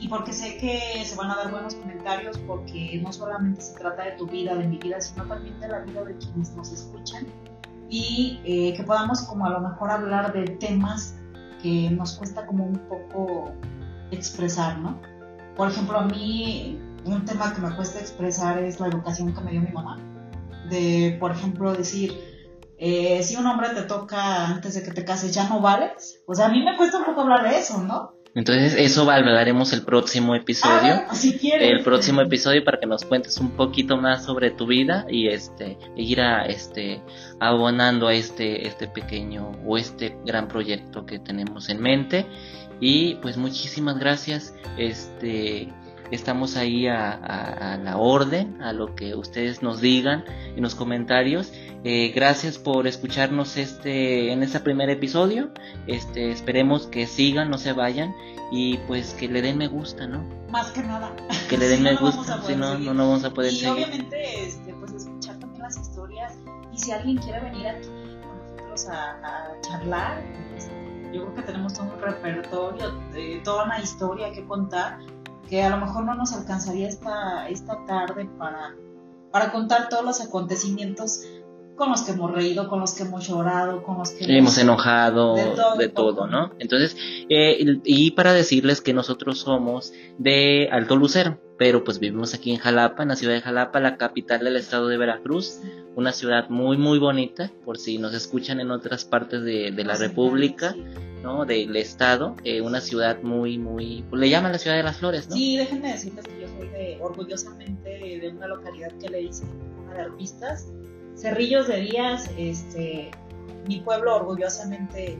y 0.00 0.08
porque 0.08 0.32
sé 0.32 0.56
que 0.58 1.04
se 1.04 1.16
van 1.16 1.30
a 1.30 1.36
dar 1.36 1.50
buenos 1.50 1.74
comentarios 1.74 2.38
porque 2.38 3.00
no 3.02 3.12
solamente 3.12 3.60
se 3.60 3.74
trata 3.74 4.04
de 4.04 4.12
tu 4.12 4.26
vida, 4.26 4.54
de 4.54 4.66
mi 4.66 4.78
vida, 4.78 5.00
sino 5.00 5.24
también 5.24 5.58
de 5.60 5.68
la 5.68 5.80
vida 5.80 6.04
de 6.04 6.16
quienes 6.16 6.52
nos 6.52 6.72
escuchan 6.72 7.26
y 7.88 8.40
eh, 8.44 8.74
que 8.76 8.82
podamos 8.82 9.22
como 9.22 9.46
a 9.46 9.50
lo 9.50 9.60
mejor 9.60 9.90
hablar 9.90 10.32
de 10.32 10.44
temas 10.56 11.16
que 11.62 11.90
nos 11.90 12.12
cuesta 12.12 12.46
como 12.46 12.64
un 12.64 12.78
poco 12.88 13.52
expresar, 14.10 14.78
¿no? 14.78 15.00
Por 15.56 15.68
ejemplo, 15.68 15.98
a 15.98 16.04
mí 16.04 16.78
un 17.04 17.24
tema 17.24 17.52
que 17.54 17.60
me 17.60 17.74
cuesta 17.74 17.98
expresar 17.98 18.58
es 18.58 18.78
la 18.78 18.88
educación 18.88 19.34
que 19.34 19.40
me 19.40 19.52
dio 19.52 19.60
mi 19.60 19.72
mamá. 19.72 19.98
De, 20.70 21.16
por 21.18 21.32
ejemplo, 21.32 21.72
decir, 21.72 22.12
eh, 22.78 23.22
si 23.22 23.36
un 23.36 23.46
hombre 23.46 23.70
te 23.70 23.82
toca 23.82 24.46
antes 24.46 24.74
de 24.74 24.82
que 24.82 24.92
te 24.92 25.04
cases, 25.04 25.34
ya 25.34 25.48
no 25.48 25.60
vales. 25.60 26.22
O 26.26 26.34
sea, 26.34 26.46
a 26.46 26.48
mí 26.50 26.62
me 26.62 26.76
cuesta 26.76 26.98
un 26.98 27.06
poco 27.06 27.22
hablar 27.22 27.42
de 27.42 27.58
eso, 27.58 27.82
¿no? 27.82 28.17
Entonces 28.38 28.76
eso 28.78 29.04
valoraremos 29.04 29.72
el 29.72 29.82
próximo 29.82 30.36
episodio. 30.36 31.02
Ah, 31.08 31.12
si 31.12 31.40
el 31.50 31.82
próximo 31.82 32.20
episodio 32.20 32.62
para 32.62 32.78
que 32.78 32.86
nos 32.86 33.04
cuentes 33.04 33.36
un 33.38 33.50
poquito 33.50 33.96
más 33.96 34.26
sobre 34.26 34.52
tu 34.52 34.68
vida 34.68 35.04
y 35.10 35.26
este 35.26 35.76
ir 35.96 36.20
a 36.20 36.46
este 36.46 37.02
abonando 37.40 38.06
a 38.06 38.14
este 38.14 38.68
este 38.68 38.86
pequeño 38.86 39.50
o 39.66 39.76
este 39.76 40.16
gran 40.24 40.46
proyecto 40.46 41.04
que 41.04 41.18
tenemos 41.18 41.68
en 41.68 41.80
mente 41.80 42.26
y 42.78 43.16
pues 43.16 43.36
muchísimas 43.36 43.98
gracias 43.98 44.54
este 44.76 45.72
estamos 46.10 46.56
ahí 46.56 46.86
a, 46.86 47.78
la 47.82 47.96
orden, 47.96 48.62
a 48.62 48.72
lo 48.72 48.94
que 48.94 49.14
ustedes 49.14 49.62
nos 49.62 49.80
digan 49.80 50.24
en 50.56 50.62
los 50.62 50.74
comentarios. 50.74 51.52
Eh, 51.84 52.12
gracias 52.12 52.58
por 52.58 52.88
escucharnos 52.88 53.56
este 53.56 54.32
en 54.32 54.42
este 54.42 54.58
primer 54.60 54.90
episodio. 54.90 55.50
Este, 55.86 56.32
esperemos 56.32 56.86
que 56.88 57.06
sigan, 57.06 57.50
no 57.50 57.58
se 57.58 57.72
vayan 57.72 58.14
y 58.50 58.78
pues 58.78 59.14
que 59.14 59.28
le 59.28 59.42
den 59.42 59.58
me 59.58 59.68
gusta, 59.68 60.06
¿no? 60.06 60.24
Más 60.50 60.72
que 60.72 60.82
nada. 60.82 61.14
Que 61.48 61.56
le 61.56 61.68
den 61.68 61.82
me 61.82 61.94
gusta, 61.96 62.42
si 62.42 62.56
no, 62.56 62.78
no, 62.78 62.94
no 62.94 63.08
vamos 63.08 63.24
a 63.24 63.30
poder 63.30 63.52
y 63.52 63.66
obviamente, 63.66 64.44
este, 64.44 64.74
pues 64.74 64.92
escuchar 64.92 65.38
también 65.38 65.62
las 65.62 65.78
historias 65.78 66.34
y 66.72 66.78
si 66.78 66.90
alguien 66.90 67.18
quiere 67.18 67.40
venir 67.40 67.68
aquí 67.68 67.86
con 67.86 68.38
nosotros 68.38 68.88
a, 68.88 69.52
charlar, 69.60 70.24
pues, 70.50 70.68
yo 71.12 71.22
creo 71.22 71.34
que 71.36 71.42
tenemos 71.42 71.74
todo 71.74 71.92
un 71.94 72.00
repertorio, 72.00 72.90
de, 73.12 73.40
toda 73.44 73.64
una 73.64 73.80
historia 73.80 74.32
que 74.32 74.44
contar 74.44 74.98
que 75.48 75.62
a 75.62 75.70
lo 75.70 75.78
mejor 75.78 76.04
no 76.04 76.14
nos 76.14 76.32
alcanzaría 76.32 76.88
esta, 76.88 77.48
esta 77.48 77.84
tarde 77.86 78.28
para, 78.36 78.74
para 79.30 79.50
contar 79.52 79.88
todos 79.88 80.04
los 80.04 80.20
acontecimientos 80.20 81.22
con 81.78 81.90
los 81.90 82.02
que 82.02 82.10
hemos 82.10 82.32
reído, 82.32 82.68
con 82.68 82.80
los 82.80 82.92
que 82.92 83.04
hemos 83.04 83.26
llorado, 83.26 83.82
con 83.84 83.98
los 83.98 84.10
que 84.10 84.36
hemos, 84.36 84.58
enojado, 84.58 85.36
de 85.78 85.88
todo, 85.88 86.26
¿no? 86.26 86.52
Entonces, 86.58 86.96
eh, 87.30 87.80
y 87.84 88.10
para 88.10 88.32
decirles 88.32 88.80
que 88.80 88.92
nosotros 88.92 89.38
somos 89.38 89.92
de 90.18 90.68
Alto 90.72 90.96
Lucero, 90.96 91.40
pero 91.56 91.84
pues 91.84 92.00
vivimos 92.00 92.34
aquí 92.34 92.50
en 92.50 92.58
Jalapa, 92.58 93.04
en 93.04 93.10
la 93.10 93.16
ciudad 93.16 93.34
de 93.34 93.40
Jalapa, 93.40 93.80
la 93.80 93.96
capital 93.96 94.40
del 94.40 94.56
estado 94.56 94.88
de 94.88 94.96
Veracruz, 94.96 95.60
una 95.94 96.12
ciudad 96.12 96.48
muy, 96.50 96.76
muy 96.76 96.98
bonita, 96.98 97.50
por 97.64 97.78
si 97.78 97.98
nos 97.98 98.12
escuchan 98.12 98.60
en 98.60 98.72
otras 98.72 99.04
partes 99.04 99.42
de, 99.42 99.70
la 99.70 99.94
República. 99.94 100.74
¿no? 101.22 101.44
Del 101.44 101.74
estado, 101.74 102.36
eh, 102.44 102.60
una 102.60 102.80
ciudad 102.80 103.22
muy, 103.24 103.58
muy, 103.58 104.04
pues, 104.08 104.20
le 104.20 104.30
llaman 104.30 104.52
la 104.52 104.58
ciudad 104.58 104.76
de 104.76 104.84
las 104.84 104.98
flores, 104.98 105.28
¿no? 105.28 105.34
Sí, 105.34 105.56
déjenme 105.56 105.90
decirles 105.90 106.24
que 106.24 106.40
yo 106.42 106.46
soy 106.46 106.68
de, 106.68 106.96
orgullosamente 107.00 107.88
de 107.88 108.28
una 108.28 108.46
localidad 108.46 108.92
que 109.00 109.08
le 109.08 109.18
dicen 109.18 109.48
una 109.82 109.94
de 109.94 110.02
artistas, 110.02 110.68
Cerrillos 111.18 111.66
de 111.66 111.80
Díaz, 111.80 112.30
este, 112.36 113.10
mi 113.66 113.80
pueblo 113.80 114.14
orgullosamente, 114.16 115.18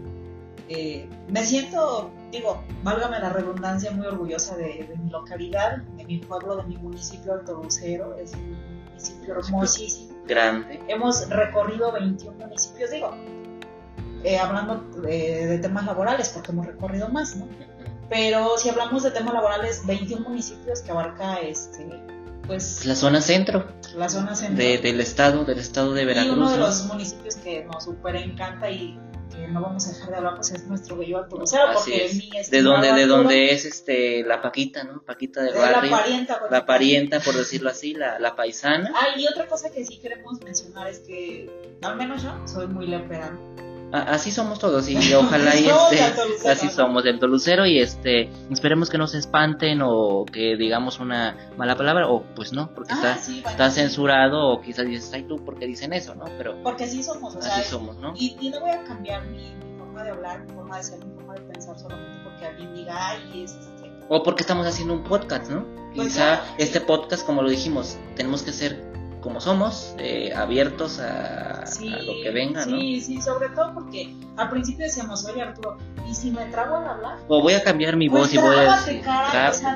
eh, 0.69 1.09
me 1.29 1.45
siento, 1.45 2.11
digo, 2.31 2.63
válgame 2.83 3.19
la 3.19 3.31
redundancia, 3.31 3.91
muy 3.91 4.07
orgullosa 4.07 4.57
de, 4.57 4.89
mi 5.03 5.11
localidad, 5.11 5.79
de 5.79 6.05
mi 6.05 6.19
pueblo, 6.19 6.57
de 6.57 6.65
mi 6.65 6.77
municipio 6.77 7.33
Alto 7.33 7.63
Lucero, 7.63 8.17
es 8.17 8.33
un 8.35 8.57
municipio 8.85 9.39
hermosísimo. 9.39 10.15
Grande. 10.27 10.81
Hemos 10.89 11.29
recorrido 11.31 11.91
21 11.91 12.39
municipios, 12.39 12.91
digo, 12.91 13.15
eh, 14.23 14.39
hablando 14.39 14.77
de, 15.01 15.59
temas 15.59 15.85
laborales, 15.87 16.29
porque 16.29 16.53
hemos 16.53 16.67
recorrido 16.67 17.09
más, 17.09 17.35
¿no? 17.37 17.49
Pero 18.09 18.57
si 18.57 18.69
hablamos 18.69 19.03
de 19.03 19.11
temas 19.11 19.35
laborales, 19.35 19.85
21 19.87 20.29
municipios 20.29 20.81
que 20.81 20.91
abarca 20.93 21.41
este, 21.41 21.89
pues... 22.47 22.87
La 22.87 22.95
zona 22.95 23.21
centro. 23.21 23.67
La 23.97 24.09
zona 24.09 24.35
centro. 24.35 24.65
del 24.65 25.01
estado, 25.01 25.45
del 25.45 25.59
estado 25.59 25.95
de 25.95 26.05
Veracruz. 26.05 26.37
Y 26.37 26.39
uno 26.39 26.51
de 26.51 26.59
los 26.59 26.85
municipios 26.87 27.37
que 27.37 27.65
nos 27.65 27.85
super 27.85 28.17
encanta 28.17 28.71
y 28.71 28.99
que 29.35 29.49
no 29.49 29.61
vamos 29.63 29.87
a 29.87 29.93
dejar 29.93 30.11
de 30.11 30.17
hablar, 30.17 30.35
pues 30.37 30.51
es 30.53 30.67
nuestro 30.67 30.97
bello 30.97 31.19
Alto 31.19 31.37
porque 31.39 32.07
es. 32.07 32.51
de 32.51 32.63
donde, 32.63 32.93
de 32.93 33.07
donde 33.07 33.53
es 33.53 33.65
este 33.65 34.23
la 34.25 34.41
Paquita, 34.43 34.85
¿no? 34.85 35.03
Paquita 35.03 35.43
del 35.43 35.55
barrio. 35.55 35.91
La 35.91 35.97
parienta. 35.99 36.41
La 36.51 36.67
parienta, 36.67 37.21
por 37.21 37.35
decirlo 37.35 37.71
así, 37.71 37.95
la, 37.95 38.19
la 38.19 38.37
paisana. 38.37 38.93
Ah, 38.95 39.19
y 39.19 39.27
otra 39.27 39.47
cosa 39.47 39.71
que 39.71 39.85
sí 39.85 39.99
queremos 39.99 40.41
mencionar 40.43 40.89
es 40.89 41.01
que, 41.01 41.51
al 41.83 41.97
menos 41.97 42.23
yo, 42.23 42.35
soy 42.47 42.67
muy 42.67 42.87
leperano 42.87 43.68
así 43.93 44.31
somos 44.31 44.59
todos 44.59 44.89
y 44.89 44.97
ojalá 45.15 45.57
y 45.57 45.67
este, 45.67 46.49
así 46.49 46.69
somos 46.69 47.05
del 47.05 47.19
Tolucero 47.19 47.67
y 47.67 47.79
este 47.79 48.31
esperemos 48.51 48.91
que 48.91 48.99
no 48.99 49.07
se 49.07 49.19
espanten 49.19 49.81
o 49.83 50.25
que 50.25 50.57
digamos 50.57 51.01
una 51.01 51.51
mala 51.57 51.77
palabra 51.77 52.09
o 52.09 52.23
pues 52.35 52.53
no 52.53 52.75
porque 52.75 52.93
ah, 52.95 53.17
está 53.17 53.51
está 53.51 53.71
censurado 53.71 54.49
o 54.49 54.61
quizás 54.61 54.87
dices 54.87 55.11
ay 55.15 55.23
tú 55.25 55.37
porque 55.45 55.67
dicen 55.67 55.93
eso 55.93 56.15
no 56.15 56.27
pero 56.37 56.63
porque 56.63 56.85
así 56.85 57.03
somos 57.03 57.35
o 57.35 57.39
así 57.39 57.63
somos 57.65 57.97
no 57.99 58.13
y, 58.17 58.51
no 58.51 58.61
voy 58.61 58.71
a 58.71 58.83
cambiar 58.85 59.27
mi, 59.27 59.55
forma 59.79 60.05
de 60.05 60.11
hablar 60.11 60.45
mi 60.45 60.53
forma 60.53 60.77
de 60.77 60.83
ser 60.83 61.05
mi 61.05 61.15
forma 61.15 61.35
de 61.35 61.41
pensar 61.43 61.79
solamente 61.79 62.21
porque 62.25 62.47
alguien 62.47 62.75
diga 62.75 63.11
ay 63.11 63.43
es 63.45 63.53
este 63.53 63.91
o 64.09 64.23
porque 64.23 64.43
estamos 64.43 64.67
haciendo 64.67 64.95
un 64.95 65.05
podcast 65.05 65.51
no 65.51 65.65
pues 65.95 66.09
quizá 66.09 66.43
este 66.59 66.81
podcast 66.81 67.25
como 67.25 67.43
lo 67.43 67.51
dijimos 67.51 67.97
tenemos 68.17 68.43
que 68.43 68.53
ser 68.53 68.89
como 69.21 69.41
somos, 69.41 69.95
eh, 69.99 70.33
abiertos 70.35 71.01
a, 71.01 71.65
lo 71.81 72.13
que 72.23 72.31
venga, 72.33 72.65
¿no? 72.67 72.79
Sí, 72.79 73.01
sí, 73.01 73.21
sobre 73.21 73.49
todo 73.51 73.75
porque 73.75 74.15
al 74.37 74.51
principio 74.51 74.85
decíamos, 74.85 75.25
oye 75.27 75.43
Arturo, 75.43 75.77
¿y 76.09 76.15
si 76.15 76.31
me 76.31 76.47
trago 76.47 76.77
al 76.77 76.87
hablar? 76.87 77.19
O 77.29 77.43
voy 77.43 77.55
a 77.55 77.63
cambiar 77.63 77.97
mi 77.97 78.09
voz 78.09 78.33
y 78.33 78.39
voy 78.39 78.57
a 78.57 78.77
decir, 78.77 79.03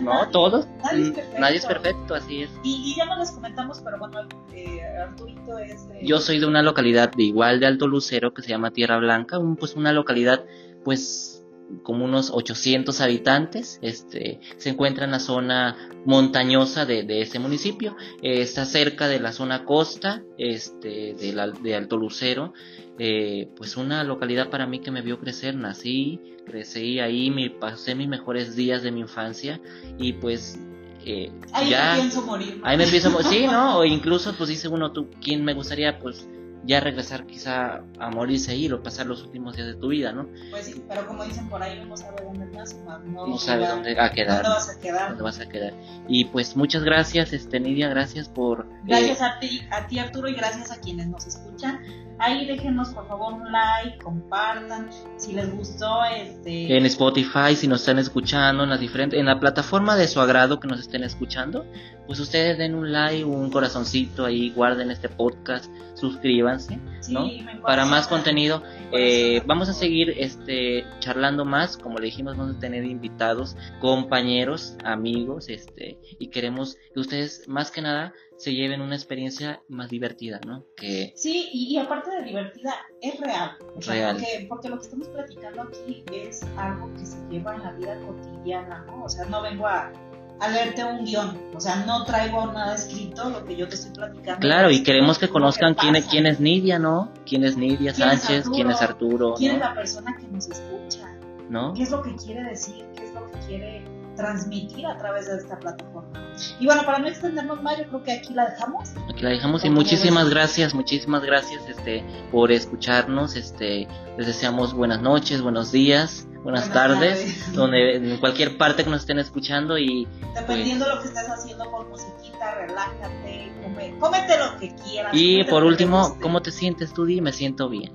no, 0.02 0.28
todos, 0.28 0.66
mm, 0.66 1.40
nadie 1.40 1.56
es, 1.56 1.66
perfecto. 1.66 2.14
así 2.14 2.42
es. 2.42 2.50
Y, 2.62 2.94
ya 2.96 3.04
no 3.06 3.18
les 3.18 3.32
comentamos, 3.32 3.80
pero 3.80 3.98
bueno, 3.98 4.20
eh, 4.54 4.80
Arturito 5.02 5.58
es 5.58 5.88
de... 5.88 6.06
Yo 6.06 6.18
soy 6.18 6.38
de 6.38 6.46
una 6.46 6.62
localidad 6.62 7.10
de 7.12 7.24
igual 7.24 7.60
de 7.60 7.66
Alto 7.66 7.86
Lucero 7.86 8.32
que 8.32 8.42
se 8.42 8.48
llama 8.48 8.70
Tierra 8.70 8.98
Blanca, 8.98 9.38
un, 9.38 9.56
pues 9.56 9.74
una 9.74 9.92
localidad 9.92 10.44
pues 10.84 11.41
como 11.82 12.04
unos 12.04 12.30
800 12.30 13.00
habitantes, 13.00 13.78
este, 13.82 14.40
se 14.56 14.70
encuentra 14.70 15.04
en 15.04 15.10
la 15.10 15.20
zona 15.20 15.76
montañosa 16.04 16.84
de, 16.84 17.04
de 17.04 17.22
ese 17.22 17.38
municipio, 17.38 17.96
eh, 18.22 18.40
está 18.42 18.64
cerca 18.64 19.08
de 19.08 19.20
la 19.20 19.32
zona 19.32 19.64
costa, 19.64 20.22
este, 20.38 21.14
de, 21.14 21.52
de 21.62 21.74
Alto 21.74 21.96
Lucero, 21.96 22.52
eh, 22.98 23.48
pues 23.56 23.76
una 23.76 24.04
localidad 24.04 24.50
para 24.50 24.66
mí 24.66 24.80
que 24.80 24.90
me 24.90 25.02
vio 25.02 25.18
crecer, 25.18 25.54
nací, 25.54 26.20
crecí 26.46 27.00
ahí, 27.00 27.30
me 27.30 27.50
pasé 27.50 27.94
mis 27.94 28.08
mejores 28.08 28.54
días 28.54 28.82
de 28.82 28.92
mi 28.92 29.00
infancia 29.00 29.60
y 29.98 30.14
pues 30.14 30.58
eh, 31.04 31.32
ahí 31.52 31.70
ya, 31.70 31.94
me 31.94 32.00
pienso 32.00 32.22
morir. 32.22 32.60
Ahí 32.62 32.76
me 32.76 32.84
empiezo 32.84 33.10
sí, 33.22 33.46
¿no? 33.46 33.78
O 33.78 33.84
incluso 33.84 34.34
pues 34.34 34.50
dice 34.50 34.68
uno, 34.68 34.92
tú, 34.92 35.08
¿quién 35.20 35.44
me 35.44 35.54
gustaría? 35.54 35.98
Pues 35.98 36.28
ya 36.64 36.80
regresar 36.80 37.26
quizá 37.26 37.82
a 37.98 38.10
morirse 38.10 38.52
ahí 38.52 38.70
o 38.70 38.82
pasar 38.82 39.06
los 39.06 39.22
últimos 39.22 39.56
días 39.56 39.68
de 39.68 39.74
tu 39.74 39.88
vida, 39.88 40.12
¿no? 40.12 40.28
Pues 40.50 40.66
sí, 40.66 40.82
pero 40.88 41.06
como 41.06 41.24
dicen 41.24 41.48
por 41.48 41.62
ahí, 41.62 41.84
no 41.84 41.96
sabe 41.96 42.22
dónde 42.22 42.44
estás, 42.46 42.76
no, 43.04 43.26
no 43.26 43.38
sabe 43.38 43.66
dónde 43.66 43.94
va 43.94 44.06
a 44.06 44.12
quedar. 44.12 44.42
¿Dónde 44.42 44.48
vas 44.48 44.70
a 44.70 44.78
quedar? 44.78 45.08
¿Dónde 45.08 45.22
vas 45.24 45.40
a 45.40 45.48
quedar? 45.48 45.74
Y 46.08 46.26
pues 46.26 46.56
muchas 46.56 46.84
gracias, 46.84 47.32
este 47.32 47.58
Nidia, 47.60 47.88
gracias 47.88 48.28
por... 48.28 48.66
Gracias 48.84 49.20
eh, 49.20 49.24
a 49.24 49.38
ti, 49.40 49.62
a 49.70 49.86
ti 49.86 49.98
Arturo, 49.98 50.28
y 50.28 50.34
gracias 50.34 50.70
a 50.70 50.80
quienes 50.80 51.08
nos 51.08 51.26
escuchan. 51.26 51.80
Ahí 52.22 52.46
déjenos 52.46 52.90
por 52.90 53.08
favor 53.08 53.32
un 53.32 53.50
like, 53.50 53.98
compartan, 53.98 54.88
si 55.16 55.32
les 55.32 55.52
gustó 55.52 56.04
este 56.04 56.76
en 56.76 56.86
Spotify, 56.86 57.56
si 57.56 57.66
nos 57.66 57.80
están 57.80 57.98
escuchando 57.98 58.62
en 58.62 58.70
las 58.70 58.78
diferentes 58.78 59.18
en 59.18 59.26
la 59.26 59.40
plataforma 59.40 59.96
de 59.96 60.06
su 60.06 60.20
agrado 60.20 60.60
que 60.60 60.68
nos 60.68 60.78
estén 60.78 61.02
escuchando, 61.02 61.66
pues 62.06 62.20
ustedes 62.20 62.58
den 62.58 62.76
un 62.76 62.92
like, 62.92 63.24
un 63.24 63.50
corazoncito 63.50 64.24
ahí, 64.24 64.50
guarden 64.50 64.92
este 64.92 65.08
podcast, 65.08 65.68
suscríbanse, 65.94 66.78
¿no? 67.08 67.28
Para 67.60 67.86
más 67.86 68.06
contenido, 68.06 68.62
eh, 68.92 69.42
vamos 69.44 69.68
a 69.68 69.72
seguir 69.72 70.14
este 70.16 70.84
charlando 71.00 71.44
más, 71.44 71.76
como 71.76 71.98
le 71.98 72.06
dijimos, 72.06 72.36
vamos 72.36 72.54
a 72.56 72.60
tener 72.60 72.84
invitados, 72.84 73.56
compañeros, 73.80 74.76
amigos, 74.84 75.48
este, 75.48 75.98
y 76.20 76.28
queremos 76.28 76.76
que 76.94 77.00
ustedes 77.00 77.48
más 77.48 77.72
que 77.72 77.82
nada 77.82 78.12
se 78.42 78.54
lleven 78.54 78.80
una 78.80 78.96
experiencia 78.96 79.62
más 79.68 79.88
divertida, 79.88 80.40
¿no? 80.44 80.64
Que 80.76 81.12
sí, 81.14 81.48
y, 81.52 81.78
aparte 81.78 82.10
de 82.10 82.24
divertida, 82.24 82.74
es 83.00 83.20
real. 83.20 83.56
real. 83.86 84.16
Porque, 84.16 84.46
porque, 84.48 84.68
lo 84.68 84.78
que 84.78 84.82
estamos 84.82 85.06
platicando 85.10 85.62
aquí 85.62 86.02
es 86.12 86.42
algo 86.56 86.92
que 86.94 87.06
se 87.06 87.18
lleva 87.30 87.54
en 87.54 87.62
la 87.62 87.70
vida 87.74 87.96
cotidiana, 88.00 88.84
¿no? 88.88 89.04
O 89.04 89.08
sea, 89.08 89.26
no 89.26 89.42
vengo 89.42 89.68
a, 89.68 89.92
a 90.40 90.48
leerte 90.48 90.82
un 90.82 91.04
guion, 91.04 91.40
o 91.54 91.60
sea, 91.60 91.84
no 91.86 92.04
traigo 92.04 92.46
nada 92.46 92.74
escrito, 92.74 93.30
lo 93.30 93.44
que 93.44 93.54
yo 93.54 93.68
te 93.68 93.76
estoy 93.76 93.92
platicando. 93.92 94.40
Claro, 94.40 94.72
y 94.72 94.82
queremos 94.82 95.20
que 95.20 95.28
conozcan 95.28 95.74
quién, 95.74 95.94
es, 95.94 96.06
quién 96.06 96.26
es 96.26 96.40
Nidia, 96.40 96.80
¿no? 96.80 97.12
¿Quién 97.24 97.44
es 97.44 97.56
Nidia 97.56 97.94
Sánchez? 97.94 98.48
¿Quién 98.52 98.72
es 98.72 98.82
Arturo? 98.82 99.34
¿Quién 99.38 99.54
es 99.54 99.60
la 99.60 99.72
persona 99.72 100.16
que 100.16 100.26
nos 100.26 100.48
escucha? 100.48 101.16
¿No? 101.48 101.74
¿Qué 101.74 101.84
es 101.84 101.92
lo 101.92 102.02
que 102.02 102.16
quiere 102.16 102.42
decir? 102.42 102.84
¿Qué 102.96 103.04
es 103.04 103.14
lo 103.14 103.24
que 103.30 103.38
quiere 103.46 104.01
transmitir 104.16 104.86
a 104.86 104.98
través 104.98 105.26
de 105.26 105.36
esta 105.36 105.58
plataforma. 105.58 106.10
Y 106.58 106.66
bueno, 106.66 106.84
para 106.84 106.98
no 106.98 107.08
extendernos 107.08 107.62
más, 107.62 107.78
yo 107.78 107.86
creo 107.88 108.02
que 108.02 108.12
aquí 108.12 108.34
la 108.34 108.50
dejamos. 108.50 108.90
Aquí 109.10 109.22
la 109.22 109.30
dejamos 109.30 109.64
y 109.64 109.70
muchísimas 109.70 110.28
gracias, 110.30 110.74
muchísimas 110.74 111.22
gracias 111.22 111.62
este 111.68 112.04
por 112.30 112.50
escucharnos, 112.50 113.36
este 113.36 113.86
les 114.16 114.26
deseamos 114.26 114.74
buenas 114.74 115.00
noches, 115.00 115.42
buenos 115.42 115.72
días, 115.72 116.26
buenas, 116.42 116.70
tardes, 116.70 117.52
donde 117.54 117.96
en 117.96 118.16
cualquier 118.18 118.56
parte 118.56 118.84
que 118.84 118.90
nos 118.90 119.00
estén 119.00 119.18
escuchando 119.18 119.78
y 119.78 120.08
dependiendo 120.34 120.86
de 120.86 120.94
lo 120.94 121.02
que 121.02 121.08
estés 121.08 121.28
haciendo 121.28 121.70
con 121.70 121.88
musiquita, 121.90 122.54
relájate, 122.54 123.52
come, 123.62 123.94
cómete 123.98 124.38
lo 124.38 124.58
que 124.58 124.74
quieras. 124.74 125.12
Y 125.14 125.44
por 125.44 125.64
último, 125.64 126.16
¿cómo 126.20 126.42
te 126.42 126.50
sientes 126.50 126.92
tú? 126.92 127.04
Di, 127.04 127.20
me 127.20 127.32
siento 127.32 127.68
bien, 127.68 127.92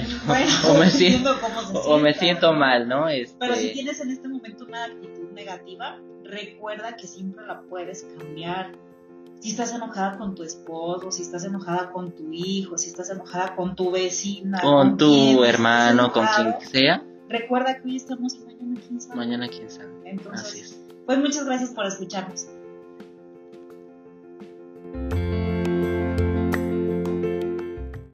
¿no? 0.00 0.26
Bueno, 0.26 0.52
o, 0.68 0.74
me 0.74 0.90
siento, 0.90 1.36
o 1.86 1.98
me 1.98 2.14
siento 2.14 2.52
mal, 2.52 2.88
¿no? 2.88 3.08
Este... 3.08 3.36
Pero 3.38 3.54
si 3.54 3.72
tienes 3.72 4.00
en 4.00 4.10
este 4.10 4.28
momento 4.28 4.64
una 4.64 4.84
actitud 4.84 5.30
negativa, 5.32 5.98
recuerda 6.24 6.96
que 6.96 7.06
siempre 7.06 7.46
la 7.46 7.62
puedes 7.62 8.04
cambiar. 8.16 8.72
Si 9.40 9.50
estás 9.50 9.74
enojada 9.74 10.18
con 10.18 10.34
tu 10.34 10.44
esposo, 10.44 11.10
si 11.10 11.22
estás 11.22 11.44
enojada 11.44 11.90
con 11.90 12.12
tu 12.12 12.32
hijo, 12.32 12.78
si 12.78 12.90
estás 12.90 13.10
enojada 13.10 13.56
con 13.56 13.74
tu 13.74 13.90
vecina, 13.90 14.60
con, 14.60 14.96
tu 14.96 15.42
hermano, 15.44 16.12
con 16.12 16.26
quien 16.26 16.54
sea. 16.60 17.04
Recuerda 17.28 17.80
que 17.80 17.88
hoy 17.88 17.96
estamos 17.96 18.34
y 18.34 18.44
mañana 18.44 18.80
quién 18.86 19.00
sabe. 19.00 19.16
Mañana 19.16 19.48
quién 19.48 19.68
sabe. 19.68 19.90
Entonces, 20.04 20.80
pues 21.06 21.18
muchas 21.18 21.44
gracias 21.44 21.70
por 21.70 21.86
escucharnos. 21.86 22.46